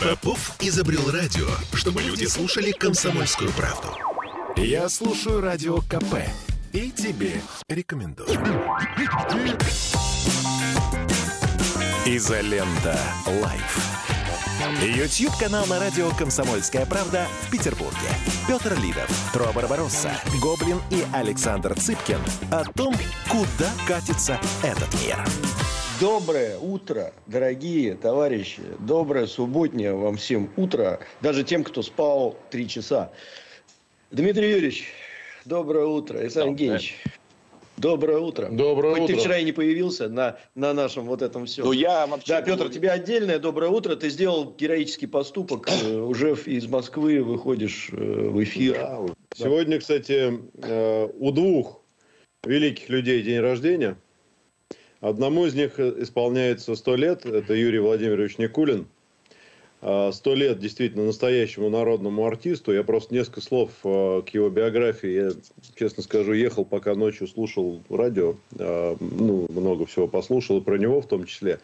[0.00, 3.88] Попов изобрел радио, чтобы люди слушали комсомольскую правду.
[4.56, 6.24] Я слушаю радио КП
[6.72, 8.28] и тебе рекомендую.
[12.06, 12.98] Изолента.
[13.26, 13.78] Live.
[14.82, 18.08] YouTube-канал на радио «Комсомольская правда» в Петербурге.
[18.48, 22.20] Петр Лидов, Тро Барбаросса, Гоблин и Александр Цыпкин
[22.50, 22.94] о том,
[23.28, 25.18] куда катится этот мир.
[26.00, 28.62] Доброе утро, дорогие товарищи.
[28.78, 30.98] Доброе субботнее вам всем утро.
[31.20, 33.12] Даже тем, кто спал три часа.
[34.10, 34.86] Дмитрий Юрьевич,
[35.44, 36.20] доброе утро.
[36.20, 36.96] Александр Евгеньевич,
[37.76, 38.48] доброе утро.
[38.50, 39.14] Доброе Хоть утро.
[39.14, 41.64] ты вчера и не появился на, на нашем вот этом все.
[41.64, 42.28] Ну, я вообще...
[42.28, 43.94] Да, Петр, тебе отдельное доброе утро.
[43.94, 45.68] Ты сделал героический поступок.
[45.84, 48.72] Э, Уже из Москвы выходишь э, в эфир.
[48.72, 49.00] Да.
[49.34, 50.32] Сегодня, кстати,
[50.62, 51.82] э, у двух
[52.42, 53.98] великих людей день рождения.
[55.00, 57.26] Одному из них исполняется 100 лет.
[57.26, 58.86] Это Юрий Владимирович Никулин.
[59.82, 62.72] А, 100 лет действительно настоящему народному артисту.
[62.72, 65.10] Я просто несколько слов э, к его биографии.
[65.10, 65.30] Я,
[65.78, 68.34] честно скажу, ехал, пока ночью слушал радио.
[68.58, 71.60] э, Ну, много всего послушал, и про него в том числе.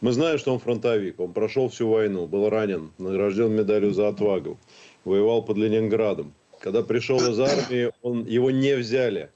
[0.00, 1.20] Мы знаем, что он фронтовик.
[1.20, 4.56] Он прошел всю войну, был ранен, награжден медалью за отвагу.
[5.04, 6.32] Воевал под Ленинградом.
[6.60, 9.30] Когда пришел из армии, он, его не взяли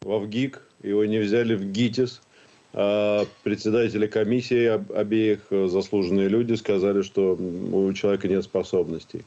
[0.00, 2.20] в Авгик, его не взяли в ГИТИС.
[2.78, 9.22] А председатели комиссии об- обеих э, заслуженные люди сказали, что у человека нет способностей.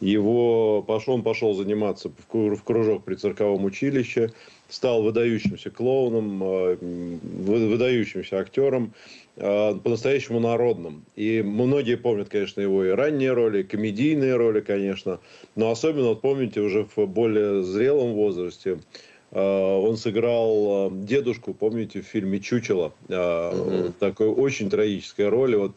[0.00, 4.32] Его пошел, он пошел заниматься в кру- в кружок при цирковом училище,
[4.70, 8.94] стал выдающимся клоуном, вы- выдающимся актером,
[9.36, 11.04] э, по-настоящему народным.
[11.14, 15.20] И многие помнят, конечно, его и ранние роли, и комедийные роли, конечно.
[15.56, 18.78] Но особенно, вот помните, уже в более зрелом возрасте
[19.34, 22.92] он сыграл э, дедушку, помните, в фильме «Чучело».
[23.08, 25.56] Э, Такой очень трагической роли.
[25.56, 25.76] Вот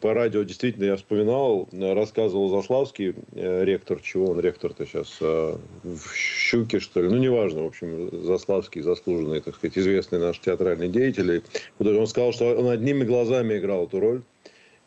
[0.00, 6.80] по радио действительно я вспоминал, рассказывал Заславский, э, ректор, чего он ректор-то сейчас, в Щуке,
[6.80, 11.42] что ли, ну, неважно, в общем, Заславский, заслуженный, так сказать, известный наш театральный деятель.
[11.78, 14.22] Он сказал, что он одними глазами играл эту роль.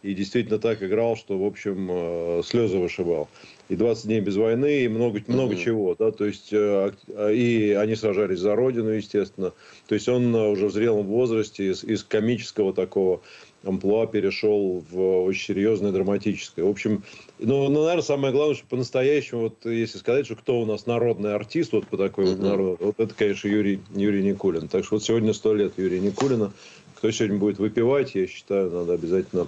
[0.02, 3.28] И действительно так играл, что, в общем, э, слезы вышибал.
[3.68, 5.96] И 20 дней без войны, и много, много чего.
[6.00, 6.12] Да?
[6.12, 9.52] То есть, э, ак- и они сражались за родину, естественно.
[9.88, 13.20] То есть, он э, уже в зрелом возрасте из, из комического такого
[13.66, 16.64] амплуа перешел в очень серьезное драматическое.
[16.64, 17.04] В общем,
[17.40, 21.36] ну, ну, наверное, самое главное, что по-настоящему, вот если сказать, что кто у нас народный
[21.36, 24.70] артист, вот по такой вот народу, вот это, конечно, Юрий, Юрий Никулин.
[24.70, 26.54] Так что вот сегодня сто лет Юрия Никулина.
[26.96, 29.48] Кто сегодня будет выпивать, я считаю, надо обязательно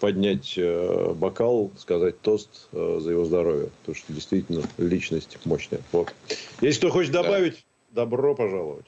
[0.00, 3.70] поднять э, бокал, сказать тост э, за его здоровье.
[3.80, 5.80] Потому что действительно личность мощная.
[5.92, 6.12] Вот.
[6.60, 8.86] Если кто хочет добавить, добро пожаловать.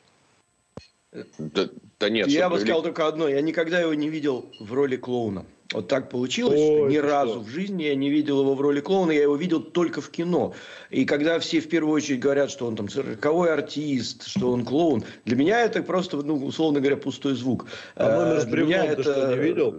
[1.39, 1.69] Да,
[1.99, 3.29] да нет, Я бы сказал вели- только одно.
[3.29, 5.47] Я никогда его не видел в роли клоуна.
[5.73, 7.41] Вот так получилось, Ой, что ни разу что?
[7.41, 9.11] в жизни я не видел его в роли клоуна.
[9.13, 10.55] Я его видел только в кино.
[10.91, 15.03] И когда все в первую очередь говорят, что он там цирковой артист, что он клоун,
[15.27, 17.67] для меня это просто, ну, условно говоря, пустой звук.
[17.97, 19.75] А номер Э, с для меня бревном ты что, не видел?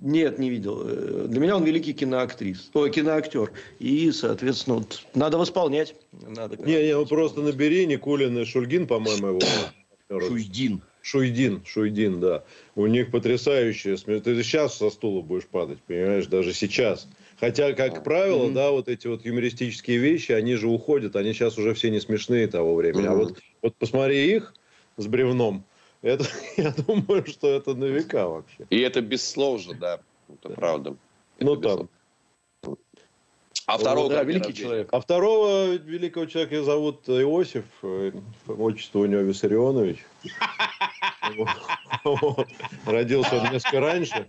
[0.00, 0.82] Нет, не видел.
[0.84, 3.52] Э, Для меня он великий киноактрис, ой, киноактер.
[3.78, 5.94] И, соответственно, вот, надо восполнять.
[6.12, 9.40] Надо Не, не, ну просто набери Никулин и Шульгин, по-моему, его.
[10.08, 10.82] Шуйдин.
[11.02, 12.42] Шуйдин, Шуйдин, да.
[12.74, 14.24] У них потрясающие смех.
[14.24, 17.08] Ты сейчас со стула будешь падать, понимаешь, даже сейчас.
[17.38, 21.74] Хотя, как правило, да, вот эти вот юмористические вещи, они же уходят, они сейчас уже
[21.74, 23.06] все не смешные того времени.
[23.06, 24.52] А вот, вот посмотри их
[24.96, 25.64] с бревном,
[26.06, 26.24] это,
[26.56, 28.66] я думаю, что это на века вообще.
[28.70, 30.00] И это без слов же, да.
[30.28, 30.96] Это правда.
[31.38, 31.88] Это Ну, без там.
[33.66, 34.68] А второго да, великий рождения?
[34.68, 34.88] человек.
[34.92, 38.12] А второго великого человека зовут Иосиф, э,
[38.46, 39.98] отчество у него Виссарионович.
[42.86, 44.28] Родился он несколько раньше.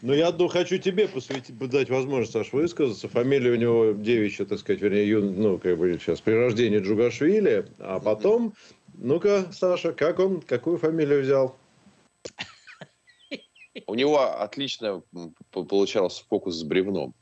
[0.00, 3.08] Но я ду- хочу тебе посвятить, дать возможность, Саш, высказаться.
[3.08, 7.66] Фамилия у него девичья, так сказать, вернее, юн- ну, как бы сейчас, при рождении Джугашвили.
[7.80, 8.54] А потом,
[8.94, 11.56] ну-ка, Саша, как он, какую фамилию взял?
[13.86, 15.02] У него отлично
[15.50, 17.14] получался фокус с бревном.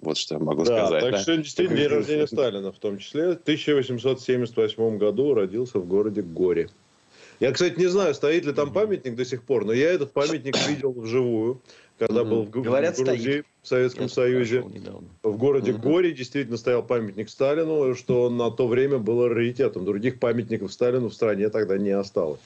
[0.00, 1.02] Вот что я могу Да, сказать.
[1.02, 1.18] так да.
[1.18, 3.30] что действительно день рождения Сталина в том числе.
[3.30, 6.70] В 1878 году родился в городе Горе.
[7.40, 10.56] Я, кстати, не знаю, стоит ли там памятник до сих пор, но я этот памятник
[10.68, 11.60] видел вживую,
[11.98, 13.46] когда был в, Говорят, в Грузии, стоит.
[13.62, 14.64] в Советском Я Союзе.
[15.22, 19.84] В городе Горе действительно стоял памятник Сталину, что на то время было раритетом.
[19.84, 22.40] Других памятников Сталину в стране тогда не осталось.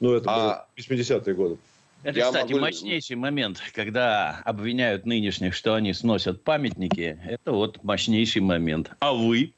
[0.00, 1.56] Ну, это А- было 80-е годы.
[2.02, 7.18] Это, Я кстати, могу- мощнейший момент, когда обвиняют нынешних, что они сносят памятники.
[7.28, 8.90] Это вот мощнейший момент.
[9.00, 9.52] А вы?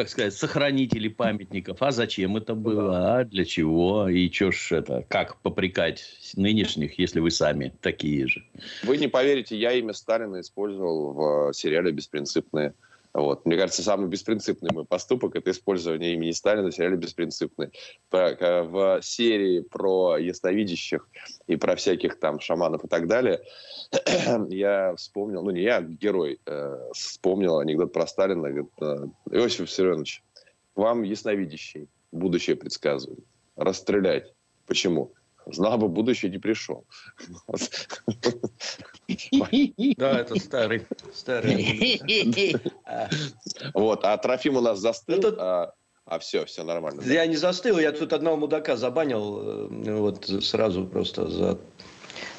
[0.00, 1.82] Так сказать, сохранители памятников.
[1.82, 3.18] А зачем это было?
[3.18, 4.08] А для чего?
[4.08, 5.04] И что ж это?
[5.10, 6.02] Как попрекать
[6.36, 8.42] нынешних, если вы сами такие же?
[8.82, 11.12] Вы не поверите, я имя Сталина использовал
[11.50, 12.72] в сериале «Беспринципные».
[13.12, 13.44] Вот.
[13.44, 17.72] Мне кажется, самый беспринципный мой поступок– это использование имени Сталина в сериале «Беспринципный».
[18.10, 21.08] В серии про ясновидящих
[21.48, 23.40] и про всяких там шаманов и так далее
[24.48, 28.48] я вспомнил, ну не я, герой, э, вспомнил анекдот про Сталина.
[28.48, 30.22] Говорит, э, Иосиф Виссарионович,
[30.76, 33.24] вам ясновидящий будущее предсказывает.
[33.56, 34.32] Расстрелять.
[34.66, 35.12] Почему?
[35.52, 36.84] Знал бы, будущее не пришел.
[39.96, 40.86] Да, это старый.
[41.12, 42.00] старый.
[43.74, 45.34] Вот, а Трофим у нас застыл.
[45.38, 45.72] А,
[46.04, 47.02] а все, все нормально.
[47.02, 51.58] Я не застыл, я тут одного мудака забанил э, вот сразу просто за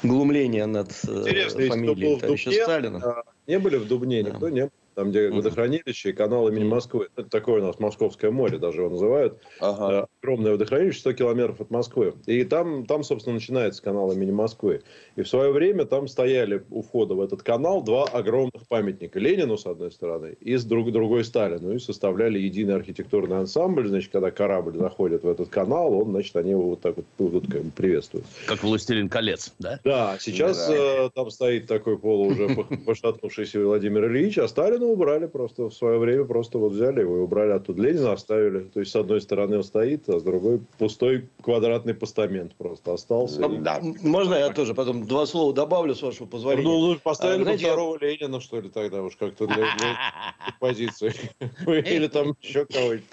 [0.02, 2.98] глумление над э, Интересно, фамилией товарища Сталина.
[3.02, 7.08] А, не были в Дубне, никто не был там, где водохранилище и канал имени Москвы.
[7.16, 9.38] Это такое у нас Московское море, даже его называют.
[9.60, 10.06] Ага.
[10.22, 12.14] Огромное водохранилище, 100 километров от Москвы.
[12.26, 14.82] И там, там, собственно, начинается канал имени Москвы.
[15.16, 19.18] И в свое время там стояли у входа в этот канал два огромных памятника.
[19.18, 21.74] Ленину, с одной стороны, и с друг, другой Сталину.
[21.74, 23.88] И составляли единый архитектурный ансамбль.
[23.88, 27.50] Значит, когда корабль заходит в этот канал, он, значит, они его вот так вот будут
[27.50, 28.26] как бы приветствуют.
[28.46, 29.80] Как «Властелин колец», да?
[29.84, 30.74] Да, сейчас да.
[31.06, 32.48] Э, там стоит такой полу уже
[32.86, 37.18] пошатнувшийся Владимир Ильич, а Сталин Ленина убрали просто в свое время, просто вот взяли его
[37.18, 37.82] и убрали оттуда.
[37.82, 38.60] Ленина оставили.
[38.64, 43.40] То есть, с одной стороны он стоит, а с другой пустой квадратный постамент просто остался.
[43.40, 43.58] Ну, и...
[43.58, 43.80] да.
[44.02, 46.68] Можно я тоже потом два слова добавлю, с вашего позволения?
[46.68, 48.08] Ну, ну поставили а, знаете, второго я...
[48.08, 49.96] Ленина, что ли, тогда уж как-то для, для
[50.60, 51.12] позиции.
[51.66, 53.04] Или там еще кого-нибудь.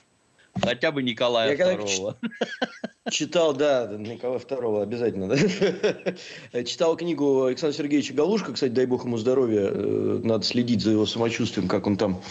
[0.61, 2.15] Хотя бы Николая Я II.
[3.11, 5.27] Читал, да, Николая II обязательно.
[5.27, 6.63] Да?
[6.63, 11.05] Читал книгу Александра Сергеевича Галушка, кстати, дай бог ему здоровья, э, надо следить за его
[11.05, 12.21] самочувствием, как он там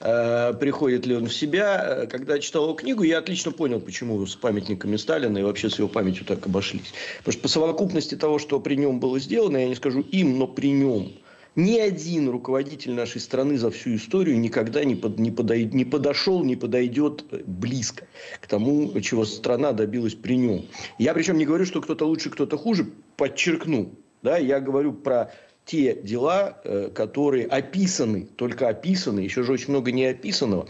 [0.00, 2.06] э, приходит ли он в себя.
[2.10, 5.88] Когда читал его книгу, я отлично понял, почему с памятниками Сталина и вообще с его
[5.88, 6.92] памятью так обошлись.
[7.18, 10.46] Потому что по совокупности того, что при нем было сделано, я не скажу им, но
[10.46, 11.12] при нем–
[11.56, 16.42] ни один руководитель нашей страны за всю историю никогда не, под, не, подойд, не подошел,
[16.44, 18.06] не подойдет близко
[18.40, 20.64] к тому, чего страна добилась при нем.
[20.98, 23.92] Я причем не говорю, что кто-то лучше, кто-то хуже, подчеркну.
[24.22, 25.32] Да, я говорю про
[25.64, 30.68] те дела, э, которые описаны, только описаны, еще же очень много не описанного,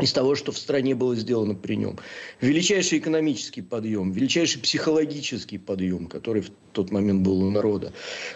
[0.00, 1.98] из того, что в стране было сделано при нем.
[2.40, 7.92] Величайший экономический подъем, величайший психологический подъем, который в тот момент был у народа.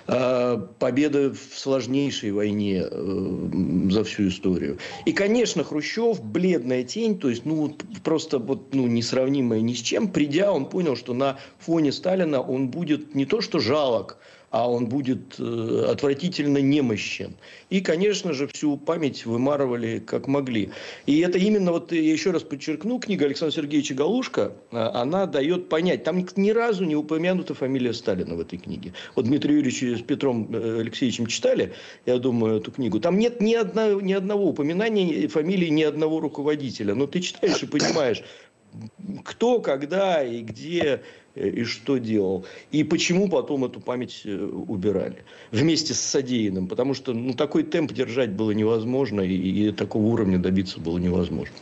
[0.07, 3.49] А, победа в сложнейшей войне э,
[3.91, 4.79] за всю историю.
[5.07, 10.09] И, конечно, Хрущев, бледная тень, то есть, ну, просто вот, ну, несравнимая ни с чем.
[10.09, 14.19] Придя, он понял, что на фоне Сталина он будет не то что жалок,
[14.55, 17.35] а он будет э, отвратительно немощен.
[17.71, 20.71] И, конечно же, всю память вымарывали как могли.
[21.07, 25.69] И это именно, вот я еще раз подчеркну, книга Александра Сергеевича Галушка, э, она дает
[25.69, 28.93] понять, там ни разу не упомянута фамилия Сталина в этой книге.
[29.17, 31.73] Вот Дмитрий Юрьевич с Петром э, Алексеевичем читали,
[32.07, 33.01] я думаю, эту книгу.
[33.01, 36.95] Там нет ни, одного, ни одного упоминания фамилии ни одного руководителя.
[36.95, 38.23] Но ты читаешь и понимаешь,
[39.25, 41.03] кто, когда и где
[41.35, 42.45] Э, и что делал.
[42.71, 46.69] И почему потом эту память э, убирали вместе с содеянным.
[46.69, 51.55] Потому что ну, такой темп держать было невозможно, и, и такого уровня добиться было невозможно.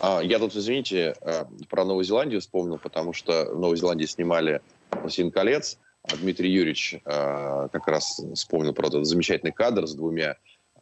[0.00, 4.60] А, я тут, извините, э, про Новую Зеландию вспомнил, потому что в Новой Зеландии снимали
[4.90, 10.36] «Властелин колец», а Дмитрий Юрьевич как раз вспомнил про этот замечательный кадр с двумя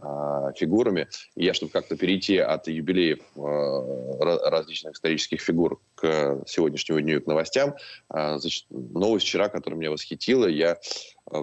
[0.04, 1.06] а, фигурами.
[1.36, 7.20] И я, чтобы как-то перейти от юбилеев а, различных исторических фигур к сегодняшнему дню и
[7.20, 7.76] к новостям,
[8.08, 8.38] а,
[8.70, 10.78] новость вчера, которая меня восхитила, я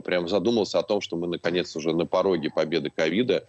[0.03, 3.45] прям задумался о том, что мы наконец уже на пороге победы ковида,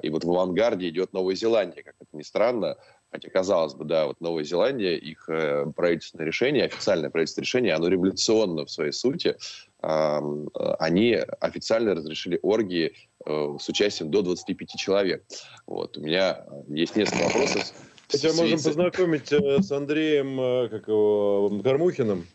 [0.00, 2.76] и вот в авангарде идет Новая Зеландия, как это ни странно,
[3.12, 7.88] Хотя, казалось бы, да, вот Новая Зеландия, их э, правительственное решение, официальное правительственное решение, оно
[7.88, 9.36] революционно в своей сути.
[9.82, 10.18] Э,
[10.78, 12.94] они официально разрешили оргии
[13.26, 15.24] э, с участием до 25 человек.
[15.66, 15.98] Вот.
[15.98, 17.72] У меня есть несколько вопросов.
[18.08, 22.26] Хотя можем познакомить с Андреем как его, Кормухиным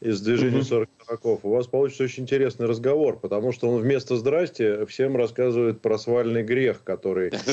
[0.00, 1.40] из движения 40 дураков.
[1.42, 6.42] У вас получится очень интересный разговор, потому что он вместо «здрасте» всем рассказывает про свальный
[6.42, 7.30] грех, который,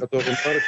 [0.00, 0.64] Маркс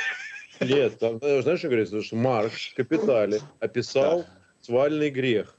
[0.61, 4.27] нет, там, знаешь, что говорится, что Маркс в «Капитале» описал да.
[4.61, 5.55] свальный грех,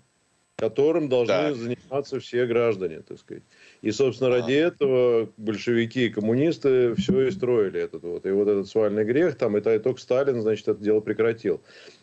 [0.56, 1.54] которым должны да.
[1.54, 3.44] заниматься все граждане, так сказать.
[3.82, 4.68] И, собственно, ради а.
[4.68, 8.26] этого большевики и коммунисты все и строили этот вот.
[8.26, 11.62] И вот этот свальный грех, там, и только Сталин, значит, это дело прекратил.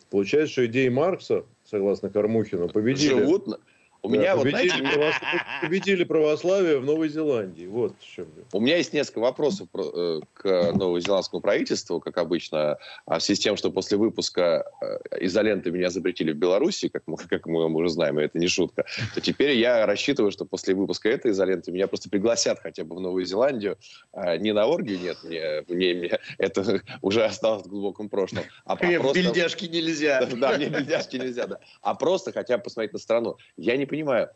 [0.09, 3.09] Получается, что идеи Маркса, согласно Кормухину, победили.
[3.09, 3.59] Живут,
[4.05, 5.13] У меня вот, победили, знаете, правос-
[5.61, 7.65] победили православие в Новой Зеландии.
[7.65, 8.27] Вот в чем.
[8.53, 13.39] У меня есть несколько вопросов про- э, к новозеландскому правительству, как обычно, а в связи
[13.41, 17.65] с тем, что после выпуска э, изоленты меня запретили в Беларуси, как мы, как мы
[17.65, 21.71] уже знаем, и это не шутка, то теперь я рассчитываю, что после выпуска этой изоленты
[21.71, 23.77] меня просто пригласят хотя бы в Новую Зеландию.
[24.13, 28.43] А, Не на оргию, нет, мне, мне- мне- это уже осталось в глубоком прошлом.
[28.65, 30.25] А, В просто- бельдяшки нельзя.
[30.25, 31.59] Да, мне бельдяшки нельзя, да.
[31.81, 33.37] А просто хотя бы посмотреть на страну.
[33.57, 34.29] Я не понимаю,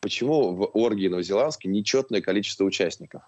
[0.00, 3.22] почему в оргии новозеландской нечетное количество участников.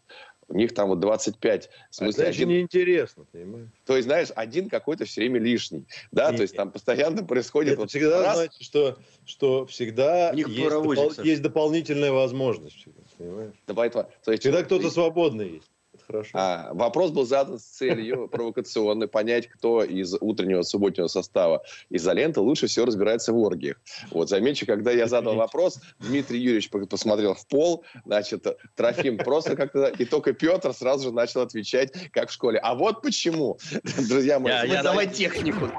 [0.48, 3.68] У них там вот 25, в А смысле, это же один, неинтересно, понимаешь?
[3.86, 5.86] то есть, знаешь, один какой-то все время лишний.
[6.10, 10.30] Да, Не- то есть там постоянно происходит Это вот всегда раз, значит, что, что всегда
[10.32, 12.76] У них есть, допол- есть дополнительная возможность.
[12.76, 13.54] всегда, Понимаешь?
[13.68, 14.06] давай, давай.
[14.24, 15.69] То есть, Всегда кто-то свободный есть.
[16.10, 16.30] Хорошо.
[16.34, 22.66] А, вопрос был задан с целью провокационной понять, кто из утреннего субботнего состава изоленты лучше
[22.66, 23.76] всего разбирается в оргиях.
[24.10, 29.54] Вот, замечу, когда я задал вопрос, Дмитрий Юрьевич по- посмотрел в пол, значит, Трофим просто
[29.56, 29.86] как-то...
[29.86, 32.58] И только Петр сразу же начал отвечать, как в школе.
[32.58, 33.58] А вот почему,
[34.08, 34.52] друзья мои.
[34.52, 35.70] Я- я- Давай технику.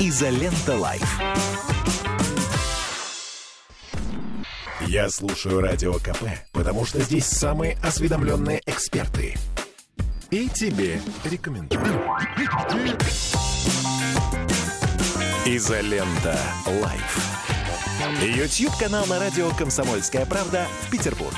[0.00, 1.20] Изолента Live.
[4.88, 9.36] Я слушаю Радио КП, потому что здесь самые осведомленные эксперты.
[10.30, 11.84] И тебе рекомендую.
[15.44, 17.18] Изолента Live.
[18.22, 21.36] Ютьюб-канал на радио «Комсомольская правда» в Петербурге.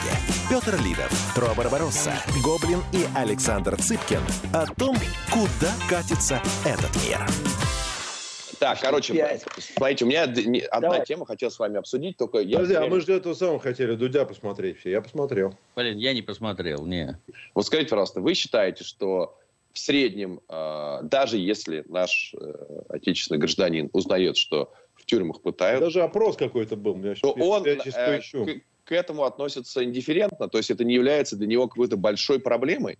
[0.48, 2.12] Петр Лидов, Тро Барбаросса,
[2.44, 4.96] Гоблин и Александр Цыпкин о том,
[5.32, 7.26] куда катится этот мир.
[8.60, 9.42] Так, короче, Пять.
[9.56, 11.06] смотрите, у меня одна Давай.
[11.06, 12.58] тема хотел с вами обсудить, только я...
[12.58, 14.90] Подожди, а мы же этого самого хотели, Дудя посмотреть все.
[14.90, 15.54] Я посмотрел.
[15.74, 17.18] Блин, я не посмотрел, не.
[17.54, 19.38] Вот скажите, пожалуйста, вы считаете, что
[19.72, 26.02] в среднем, э, даже если наш э, отечественный гражданин узнает, что в тюрьмах пытают, Даже
[26.02, 26.96] опрос какой-то был.
[27.02, 28.44] Я то щас- он я сейчас э, поищу.
[28.44, 32.98] к, к этому относится индифферентно, то есть это не является для него какой-то большой проблемой,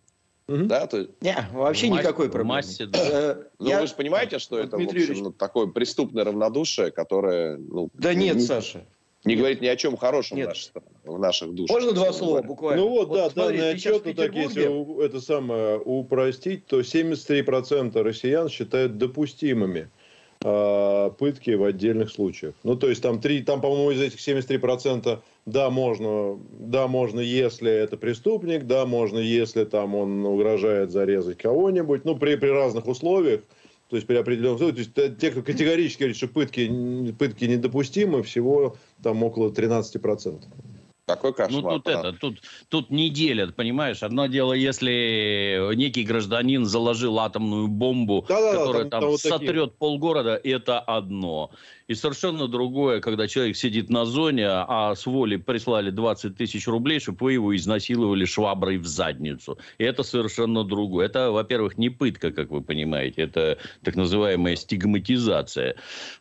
[0.50, 0.66] Мгм.
[0.69, 0.87] да?
[0.87, 2.54] То, есть, Не, вообще В массе- никакой в проблемы.
[2.57, 2.99] массе, да.
[3.00, 6.90] Э, ну, я- вы же понимаете, что Вот, это, в общем, ну, такое преступное равнодушие,
[6.90, 8.85] которое, ну, Да нет, не, Саша.
[9.25, 10.54] не говорит ни о чем хорошем Нет.
[11.04, 11.76] в, наших душах.
[11.76, 12.49] Можно два слова говоря.
[12.49, 12.83] буквально?
[12.83, 16.66] Ну вот, да, смотри, данный ты щас в отчет, ну так если это самое упростить,
[16.66, 19.88] то 73% россиян считают допустимыми
[20.41, 22.55] пытки в отдельных случаях.
[22.63, 27.71] Ну, то есть там, три, там по-моему, из этих 73% да, можно, да, можно, если
[27.71, 33.43] это преступник, да, можно, если там он угрожает зарезать кого-нибудь, ну, при, при разных условиях,
[33.91, 34.77] то есть при определенных условиях.
[34.77, 40.45] То есть э, те, кто категорически говорит, что пытки, пытки недопустимы, всего там около 13%.
[41.11, 41.75] Такой Ну кошмар.
[41.75, 42.09] тут правда.
[42.11, 42.38] это, тут,
[42.69, 44.02] тут не делят, понимаешь?
[44.02, 49.38] Одно дело, если некий гражданин заложил атомную бомбу, Да-да-да, которая там- там, там вот такие.
[49.38, 51.50] сотрет полгорода, это одно.
[51.91, 57.01] И совершенно другое, когда человек сидит на зоне, а с воли прислали 20 тысяч рублей,
[57.01, 59.59] чтобы вы его изнасиловали шваброй в задницу.
[59.79, 61.07] И это совершенно другое.
[61.07, 65.75] Это, во-первых, не пытка, как вы понимаете, это так называемая стигматизация.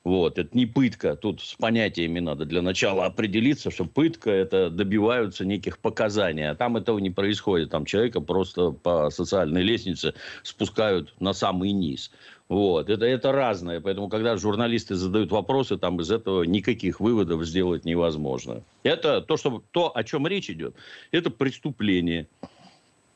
[0.03, 0.39] Вот.
[0.39, 1.15] Это не пытка.
[1.15, 6.49] Тут с понятиями надо для начала определиться, что пытка– это добиваются неких показаний.
[6.49, 7.69] А там этого не происходит.
[7.69, 12.09] Там человека просто по социальной лестнице спускают на самый низ.
[12.49, 12.89] Вот.
[12.89, 13.79] Это, это разное.
[13.79, 18.63] Поэтому, когда журналисты задают вопросы, там из этого никаких выводов сделать невозможно.
[18.83, 20.75] Это то, что, то о чем речь идет,
[21.11, 22.27] это преступление.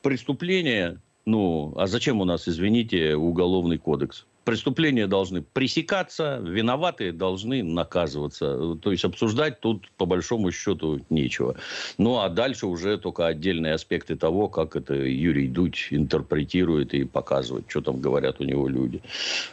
[0.02, 4.24] Преступление, ну, а зачем у нас, извините, уголовный кодекс?
[4.44, 8.76] Преступления должны пресекаться, виноватые должны наказываться.
[8.76, 11.56] То есть обсуждать тут по большому счету нечего.
[11.96, 17.64] Ну а дальше уже только отдельные аспекты того, как это Юрий Дудь интерпретирует и показывает,
[17.68, 19.02] что там говорят у него люди.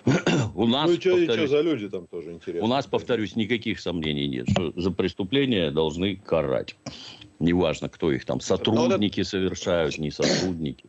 [0.55, 2.65] У нас, ну и что повторюсь, за люди там тоже интересно.
[2.65, 6.75] у нас, повторюсь, никаких сомнений нет, что за преступления должны карать.
[7.39, 10.85] Неважно, кто их там, сотрудники совершают, не сотрудники.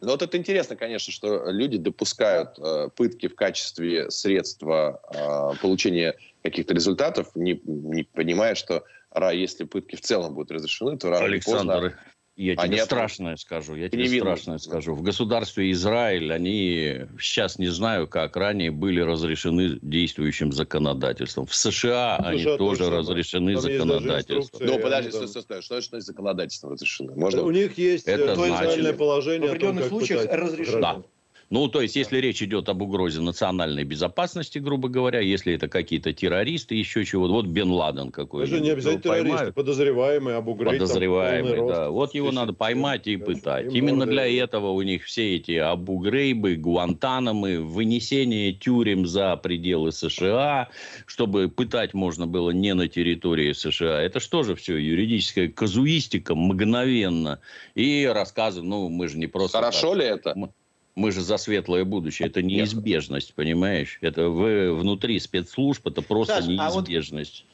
[0.00, 6.16] Ну, вот это интересно, конечно, что люди допускают э, пытки в качестве средства э, получения
[6.42, 8.84] каких-то результатов, не, не понимая, что
[9.32, 11.98] если пытки в целом будут разрешены, то рано или поздно...
[12.40, 14.24] Я тебе Они от- страшное скажу, я тебе Невинно.
[14.34, 14.94] страшное скажу.
[14.94, 21.44] В государстве Израиль они, сейчас не знаю, как ранее, были разрешены действующим законодательством.
[21.44, 24.66] В США В они США тоже тоже разрешены Там законодательством.
[24.66, 25.62] Ну, подожди, там- стой, стой, стой.
[25.62, 27.12] что значит законодательством разрешено?
[27.14, 27.42] Можно...
[27.42, 30.78] У них есть Это э, значит- специальное положение В том, определенных случаях разрешено.
[30.78, 31.04] граждан.
[31.50, 36.12] Ну, то есть, если речь идет об угрозе национальной безопасности, грубо говоря, если это какие-то
[36.12, 38.48] террористы, еще чего-то, вот Бен Ладен какой-то.
[38.48, 40.78] Даже не обязательно террористы, подозреваемый, об угрозе.
[40.78, 41.90] Подозреваемый, да.
[41.90, 43.74] Вот его надо поймать и пытать.
[43.74, 50.68] Именно для этого у них все эти Абу-Грейбы, Гуантанамы, вынесение тюрем за пределы США,
[51.06, 54.00] чтобы пытать можно было не на территории США.
[54.00, 57.40] Это что же все юридическая казуистика мгновенно.
[57.74, 59.58] И рассказы, ну, мы же не просто...
[59.58, 60.32] Хорошо так, ли это?
[60.36, 60.50] Мы,
[60.94, 62.28] мы же за светлое будущее.
[62.28, 63.98] Это неизбежность, понимаешь?
[64.00, 67.44] Это вы внутри спецслужб, это просто Саш, неизбежность.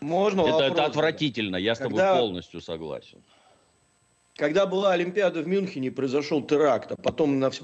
[0.00, 1.96] А вот можно это, вопрос, это отвратительно, я Когда...
[1.96, 3.18] с тобой полностью согласен.
[4.36, 7.62] Когда была Олимпиада в Мюнхене, произошел теракт, а потом на, в,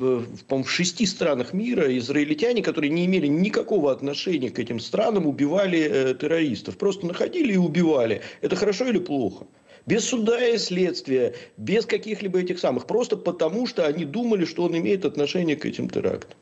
[0.48, 6.14] в шести странах мира израильтяне, которые не имели никакого отношения к этим странам, убивали э,
[6.14, 6.78] террористов.
[6.78, 8.22] Просто находили и убивали.
[8.40, 9.46] Это хорошо или плохо?
[9.86, 12.86] Без суда и следствия, без каких-либо этих самых.
[12.86, 16.36] Просто потому, что они думали, что он имеет отношение к этим терактам.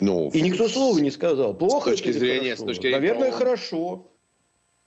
[0.00, 1.54] Ну, и никто слова не сказал.
[1.54, 4.06] Плохо с точки зрения, С точки зрения Наверное, правового, хорошо.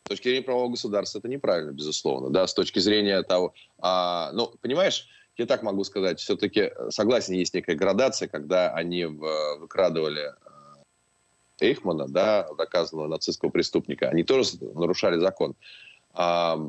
[0.06, 2.30] С точки зрения правового государства это неправильно, безусловно.
[2.30, 3.54] Да, с точки зрения того...
[3.80, 9.58] А, ну, понимаешь, я так могу сказать, все-таки согласен, есть некая градация, когда они в,
[9.60, 10.34] выкрадывали
[11.60, 15.56] э, Эйхмана, да, доказанного нацистского преступника, они тоже нарушали закон.
[16.14, 16.60] А,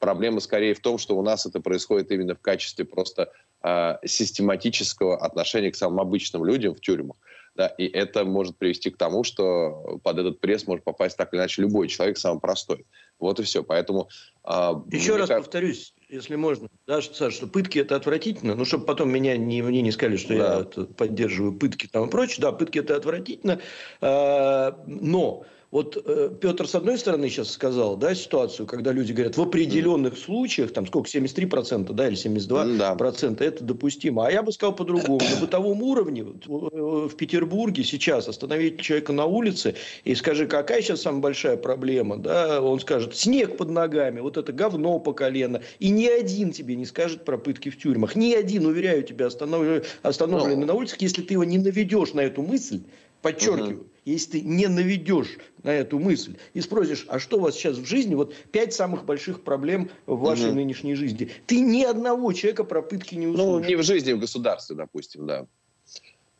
[0.00, 3.30] Проблема скорее в том, что у нас это происходит именно в качестве просто
[3.62, 7.16] э, систематического отношения к самым обычным людям в тюрьмах.
[7.54, 11.40] Да, и это может привести к тому, что под этот пресс может попасть так или
[11.40, 12.86] иначе любой человек, самый простой.
[13.18, 13.62] Вот и все.
[13.62, 14.08] Поэтому...
[14.44, 15.36] Э, Еще раз кажется...
[15.36, 19.82] повторюсь, если можно, да, Саша, что пытки это отвратительно, ну, чтобы потом меня не, мне
[19.82, 20.66] не сказали, что да.
[20.80, 23.60] я поддерживаю пытки там и прочее, да, пытки это отвратительно,
[24.00, 29.36] э, но вот э, Петр, с одной стороны, сейчас сказал, да, ситуацию, когда люди говорят,
[29.36, 30.24] в определенных mm.
[30.24, 33.44] случаях, там сколько, 73%, да, или 72%, да.
[33.44, 34.26] это допустимо.
[34.26, 35.20] А я бы сказал по-другому.
[35.20, 41.02] На бытовом уровне э, в Петербурге сейчас остановить человека на улице и скажи, какая сейчас
[41.02, 45.62] самая большая проблема, да, он скажет, снег под ногами, вот это говно по колено.
[45.78, 48.16] И ни один тебе не скажет про пытки в тюрьмах.
[48.16, 49.86] Ни один, уверяю тебя, останов...
[50.02, 50.62] остановленный Но...
[50.62, 50.66] Ну.
[50.66, 52.80] на улицах, если ты его не наведешь на эту мысль,
[53.22, 53.86] Подчеркиваю.
[54.04, 57.86] Если ты не наведешь на эту мысль и спросишь, а что у вас сейчас в
[57.86, 60.56] жизни, вот пять самых больших проблем в вашей угу.
[60.56, 63.46] нынешней жизни, ты ни одного человека про пытки не услышишь.
[63.46, 65.46] Ну, не в жизни, в государстве, допустим, да.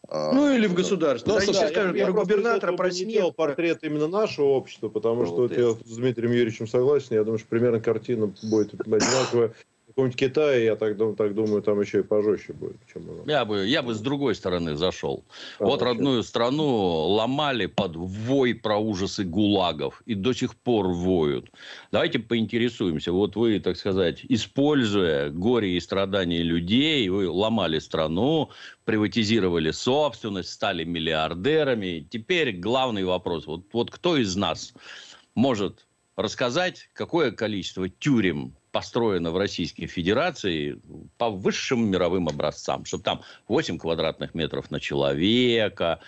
[0.08, 1.32] А, ну, или в государстве.
[1.32, 3.34] Ну, да, слушай, скажем, я, про губернатора, про снег.
[3.36, 7.14] портрет именно нашего общества, потому ну, что вот я с Дмитрием Юрьевичем согласен.
[7.14, 9.52] Я думаю, что примерно картина будет одинаковая
[9.90, 13.26] каком-нибудь Китае, я так, так думаю, там еще и пожестче будет, чем у нас.
[13.26, 15.24] Я бы, я бы с другой стороны зашел.
[15.58, 16.66] А, вот родную страну
[17.08, 20.02] ломали под вой про ужасы гулагов.
[20.06, 21.50] И до сих пор воют.
[21.92, 23.12] Давайте поинтересуемся.
[23.12, 28.50] Вот вы, так сказать, используя горе и страдания людей, вы ломали страну,
[28.84, 32.06] приватизировали собственность, стали миллиардерами.
[32.08, 33.46] Теперь главный вопрос.
[33.46, 34.72] Вот, вот кто из нас
[35.34, 35.86] может
[36.16, 40.80] рассказать, какое количество тюрем построена в Российской Федерации
[41.18, 46.00] по высшим мировым образцам, чтобы там 8 квадратных метров на человека,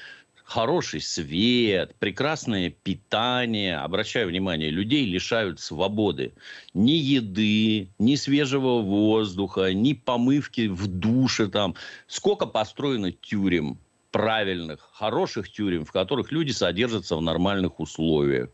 [0.45, 3.79] хороший свет, прекрасное питание.
[3.79, 6.35] Обращаю внимание, людей лишают свободы.
[6.75, 11.49] Ни еды, ни свежего воздуха, ни помывки в душе.
[11.49, 11.75] Там.
[12.07, 13.79] Сколько построено тюрем
[14.11, 18.51] правильных, хороших тюрем, в которых люди содержатся в нормальных условиях.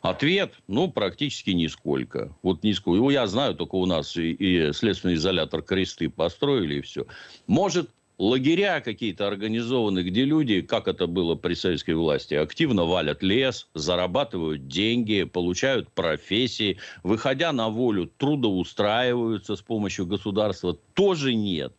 [0.00, 2.34] Ответ, ну, практически нисколько.
[2.42, 2.96] Вот нисколько.
[2.96, 7.06] Его я знаю, только у нас и, и следственный изолятор кресты построили, и все.
[7.46, 13.68] Может, лагеря какие-то организованы, где люди, как это было при советской власти, активно валят лес,
[13.74, 21.74] зарабатывают деньги, получают профессии, выходя на волю, трудоустраиваются с помощью государства, тоже нет.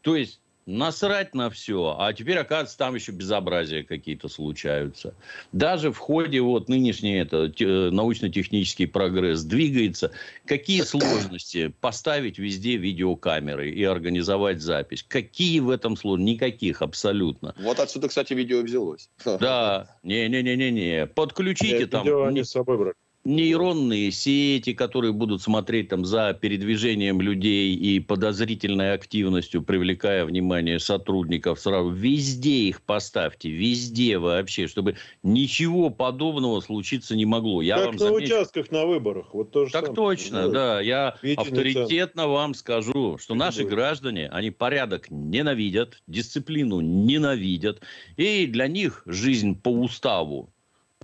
[0.00, 5.14] То есть насрать на все, а теперь, оказывается, там еще безобразия какие-то случаются.
[5.52, 7.52] Даже в ходе вот нынешний это,
[7.92, 10.10] научно-технический прогресс двигается.
[10.44, 15.04] Какие сложности поставить везде видеокамеры и организовать запись?
[15.06, 16.26] Какие в этом сложности?
[16.26, 17.54] Никаких абсолютно.
[17.58, 19.10] Вот отсюда, кстати, видео взялось.
[19.24, 21.06] Да, не-не-не-не-не.
[21.06, 22.04] Подключите Нет, там...
[22.04, 22.94] Видео они с собой брали
[23.26, 31.58] нейронные сети, которые будут смотреть там за передвижением людей и подозрительной активностью, привлекая внимание сотрудников
[31.60, 31.90] сразу.
[31.90, 37.62] Везде их поставьте, везде вообще, чтобы ничего подобного случиться не могло.
[37.62, 38.36] Я как вам на заметил...
[38.36, 39.34] участках на выборах.
[39.34, 39.96] Вот то же так самое.
[39.96, 40.80] точно, да.
[40.80, 47.80] Я Видите, авторитетно вам скажу, что наши граждане, они порядок ненавидят, дисциплину ненавидят.
[48.16, 50.52] И для них жизнь по уставу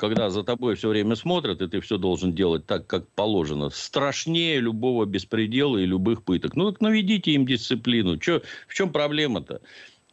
[0.03, 4.59] когда за тобой все время смотрят, и ты все должен делать так, как положено, страшнее
[4.59, 6.57] любого беспредела и любых пыток.
[6.57, 8.19] Ну, так наведите им дисциплину.
[8.19, 9.61] Чё, в чем проблема-то?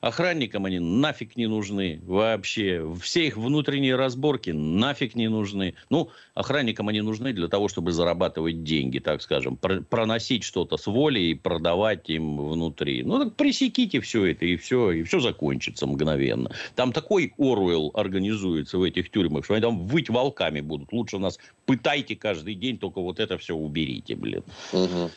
[0.01, 2.89] Охранникам они нафиг не нужны вообще.
[3.01, 5.75] Все их внутренние разборки нафиг не нужны.
[5.89, 9.57] Ну, охранникам они нужны для того, чтобы зарабатывать деньги, так скажем.
[9.57, 13.03] проносить что-то с воли и продавать им внутри.
[13.03, 16.51] Ну, так пресеките все это, и все, и все закончится мгновенно.
[16.75, 20.93] Там такой Оруэлл организуется в этих тюрьмах, что они там выть волками будут.
[20.93, 24.43] Лучше нас пытайте каждый день, только вот это все уберите, блин.
[24.71, 25.11] Угу.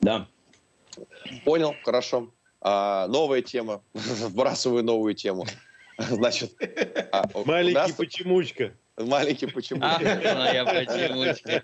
[0.00, 0.26] Да.
[1.44, 2.30] Понял, хорошо.
[2.60, 3.82] А, новая тема.
[3.94, 5.46] Вбрасываю новую тему.
[5.98, 6.52] Значит,
[7.12, 7.92] а, маленький нас...
[7.92, 8.72] почемучка.
[8.98, 10.00] Маленький почемучка.
[10.00, 11.62] Моя почемучка.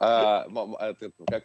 [0.00, 0.46] А,
[1.28, 1.44] как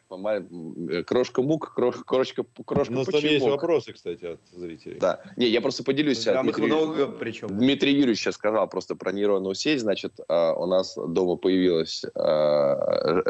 [1.05, 2.45] крошка мук, крошка крошка
[2.91, 4.99] Но там есть вопросы, кстати, от зрителей.
[4.99, 5.21] Да.
[5.37, 6.23] Не, я просто поделюсь.
[6.23, 7.49] Там их много, причем.
[7.49, 9.79] Дмитрий Юрьевич сейчас сказал просто про нейронную сеть.
[9.79, 12.03] Значит, у нас дома появилась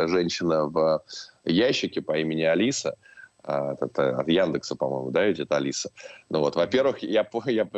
[0.10, 1.04] женщина в
[1.44, 2.98] ящике по имени Алиса
[3.44, 5.92] это от Яндекса, по-моему, да, идет Алиса.
[6.30, 7.70] Ну вот, во-первых, я, я,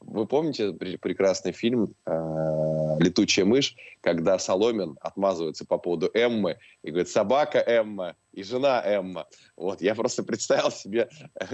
[0.00, 7.08] вы помните прекрасный фильм э, «Летучая мышь», когда Соломин отмазывается по поводу Эммы и говорит
[7.08, 9.26] «собака Эмма», и жена Эмма.
[9.56, 11.08] Вот, я просто представил себе,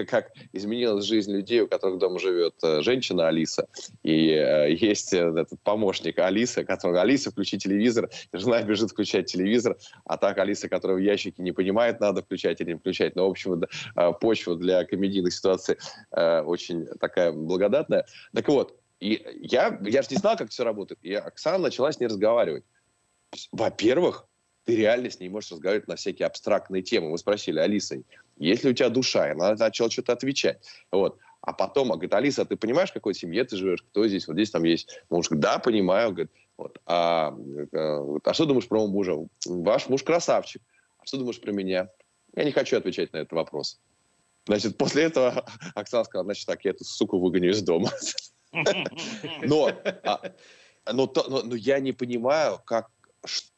[0.08, 3.68] как изменилась жизнь людей, у которых дома живет э, женщина Алиса,
[4.02, 9.76] и э, есть э, этот помощник Алиса, который «Алиса, включи телевизор», жена бежит включать телевизор,
[10.04, 13.16] а так Алиса, которая в ящике не понимает, надо включать или не включать.
[13.16, 15.78] Но, в общем, э, почва для комедийных ситуаций
[16.12, 18.06] э, очень такая благодатная.
[18.34, 20.98] Так вот, и я, я же не знал, как все работает.
[21.02, 22.64] И Оксана начала с ней разговаривать.
[23.52, 24.26] Во-первых,
[24.66, 27.10] ты реально с ней можешь разговаривать на всякие абстрактные темы.
[27.10, 28.02] Мы спросили, Алиса,
[28.36, 29.28] есть ли у тебя душа?
[29.28, 30.60] И она начала что-то отвечать.
[30.90, 31.18] Вот.
[31.40, 33.82] А потом, говорит, Алиса, а ты понимаешь, в какой семье ты живешь?
[33.82, 34.26] Кто здесь?
[34.26, 35.00] Вот здесь там есть.
[35.08, 36.10] Муж да, понимаю.
[36.10, 36.80] Говорит, вот.
[36.84, 37.32] а,
[37.72, 39.16] а, а что думаешь про мужа?
[39.46, 40.60] Ваш муж красавчик.
[40.98, 41.88] А что думаешь про меня?
[42.34, 43.78] Я не хочу отвечать на этот вопрос.
[44.46, 47.90] Значит, после этого Оксана сказала, значит, так, я эту суку выгоню из дома.
[49.42, 49.70] Но,
[50.02, 50.32] а,
[50.90, 52.90] но, но я не понимаю, как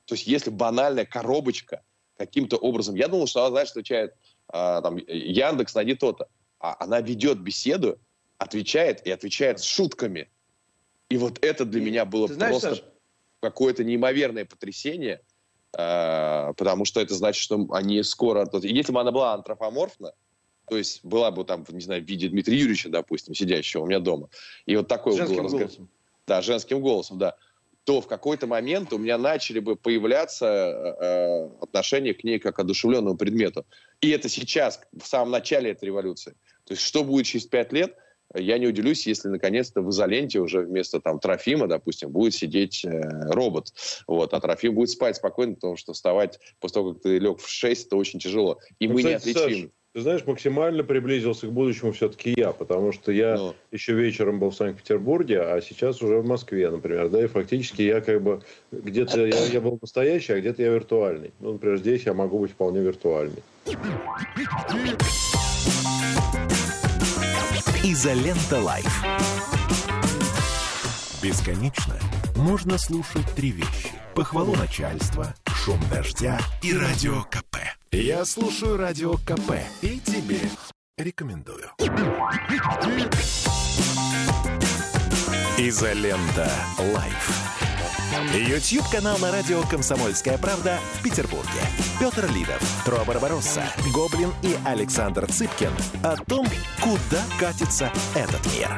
[0.09, 1.83] то есть если банальная коробочка
[2.17, 2.95] каким-то образом...
[2.95, 4.15] Я думал, что она, знаешь, отвечает
[4.49, 6.29] а, там, Яндекс, найди то-то.
[6.59, 7.99] А она ведет беседу,
[8.39, 10.31] отвечает и отвечает с шутками.
[11.11, 12.85] И вот это для и, меня было знаешь, просто
[13.41, 15.21] какое-то неимоверное потрясение,
[15.77, 18.49] э, потому что это значит, что они скоро...
[18.63, 20.15] Если бы она была антропоморфна,
[20.71, 24.01] то есть была бы там, не знаю, в виде Дмитрия Юрьевича, допустим, сидящего у меня
[24.01, 24.31] дома,
[24.65, 25.67] и вот такой женским был разговор.
[25.67, 25.89] голосом.
[26.27, 27.37] Да, женским голосом, да
[27.89, 32.59] то в какой-то момент у меня начали бы появляться э, отношения к ней как к
[32.59, 33.65] одушевленному предмету.
[34.03, 36.33] И это сейчас, в самом начале этой революции.
[36.67, 37.97] То есть что будет через пять лет,
[38.35, 42.91] я не удивлюсь, если наконец-то в изоленте уже вместо там Трофима, допустим, будет сидеть э,
[43.31, 43.73] робот.
[44.07, 47.49] Вот, а Трофим будет спать спокойно, потому что вставать после того, как ты лег в
[47.49, 48.59] 6, это очень тяжело.
[48.81, 49.63] И ну, мы кстати, не отличим.
[49.63, 53.47] Саш, ты знаешь, максимально приблизился к будущему все-таки я, потому что я Но...
[53.49, 53.55] Ну.
[53.73, 58.01] еще вечером был в Санкт-Петербурге, а сейчас уже в Москве, например, да, и фактически я
[58.01, 61.33] как бы где-то я, я был настоящий, а где-то я виртуальный.
[61.41, 63.43] Ну, например, здесь я могу быть вполне виртуальный.
[67.83, 69.05] Изолента Live.
[71.21, 71.97] Бесконечно
[72.37, 73.91] можно слушать три вещи.
[74.15, 77.78] Похвалу начальства, шум дождя и радио КП.
[77.91, 80.41] Я слушаю радио КП и тебе
[80.99, 81.71] рекомендую.
[85.57, 86.51] Изолента.
[86.95, 87.55] Live.
[88.35, 91.61] Ютьюб-канал на радио «Комсомольская правда» в Петербурге.
[91.99, 95.73] Петр Лидов, Тро Барбаросса, Гоблин и Александр Цыпкин
[96.03, 96.47] о том,
[96.83, 98.71] куда катится этот мир.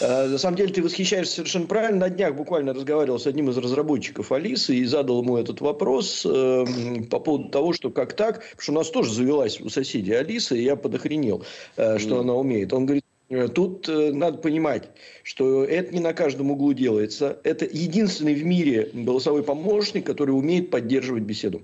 [0.00, 2.00] Э, на самом деле ты восхищаешься совершенно правильно.
[2.00, 6.64] На днях буквально разговаривал с одним из разработчиков Алисы и задал ему этот вопрос э,
[7.10, 10.54] по поводу того, что как так, потому что у нас тоже завелась у соседей Алиса,
[10.54, 11.44] и я подохренел,
[11.76, 12.20] э, что mm.
[12.20, 12.72] она умеет.
[12.72, 14.88] Он говорит, э, Тут э, надо понимать,
[15.22, 17.38] что это не на каждом углу делается.
[17.44, 21.62] Это единственный в мире голосовой помощник, который умеет поддерживать беседу.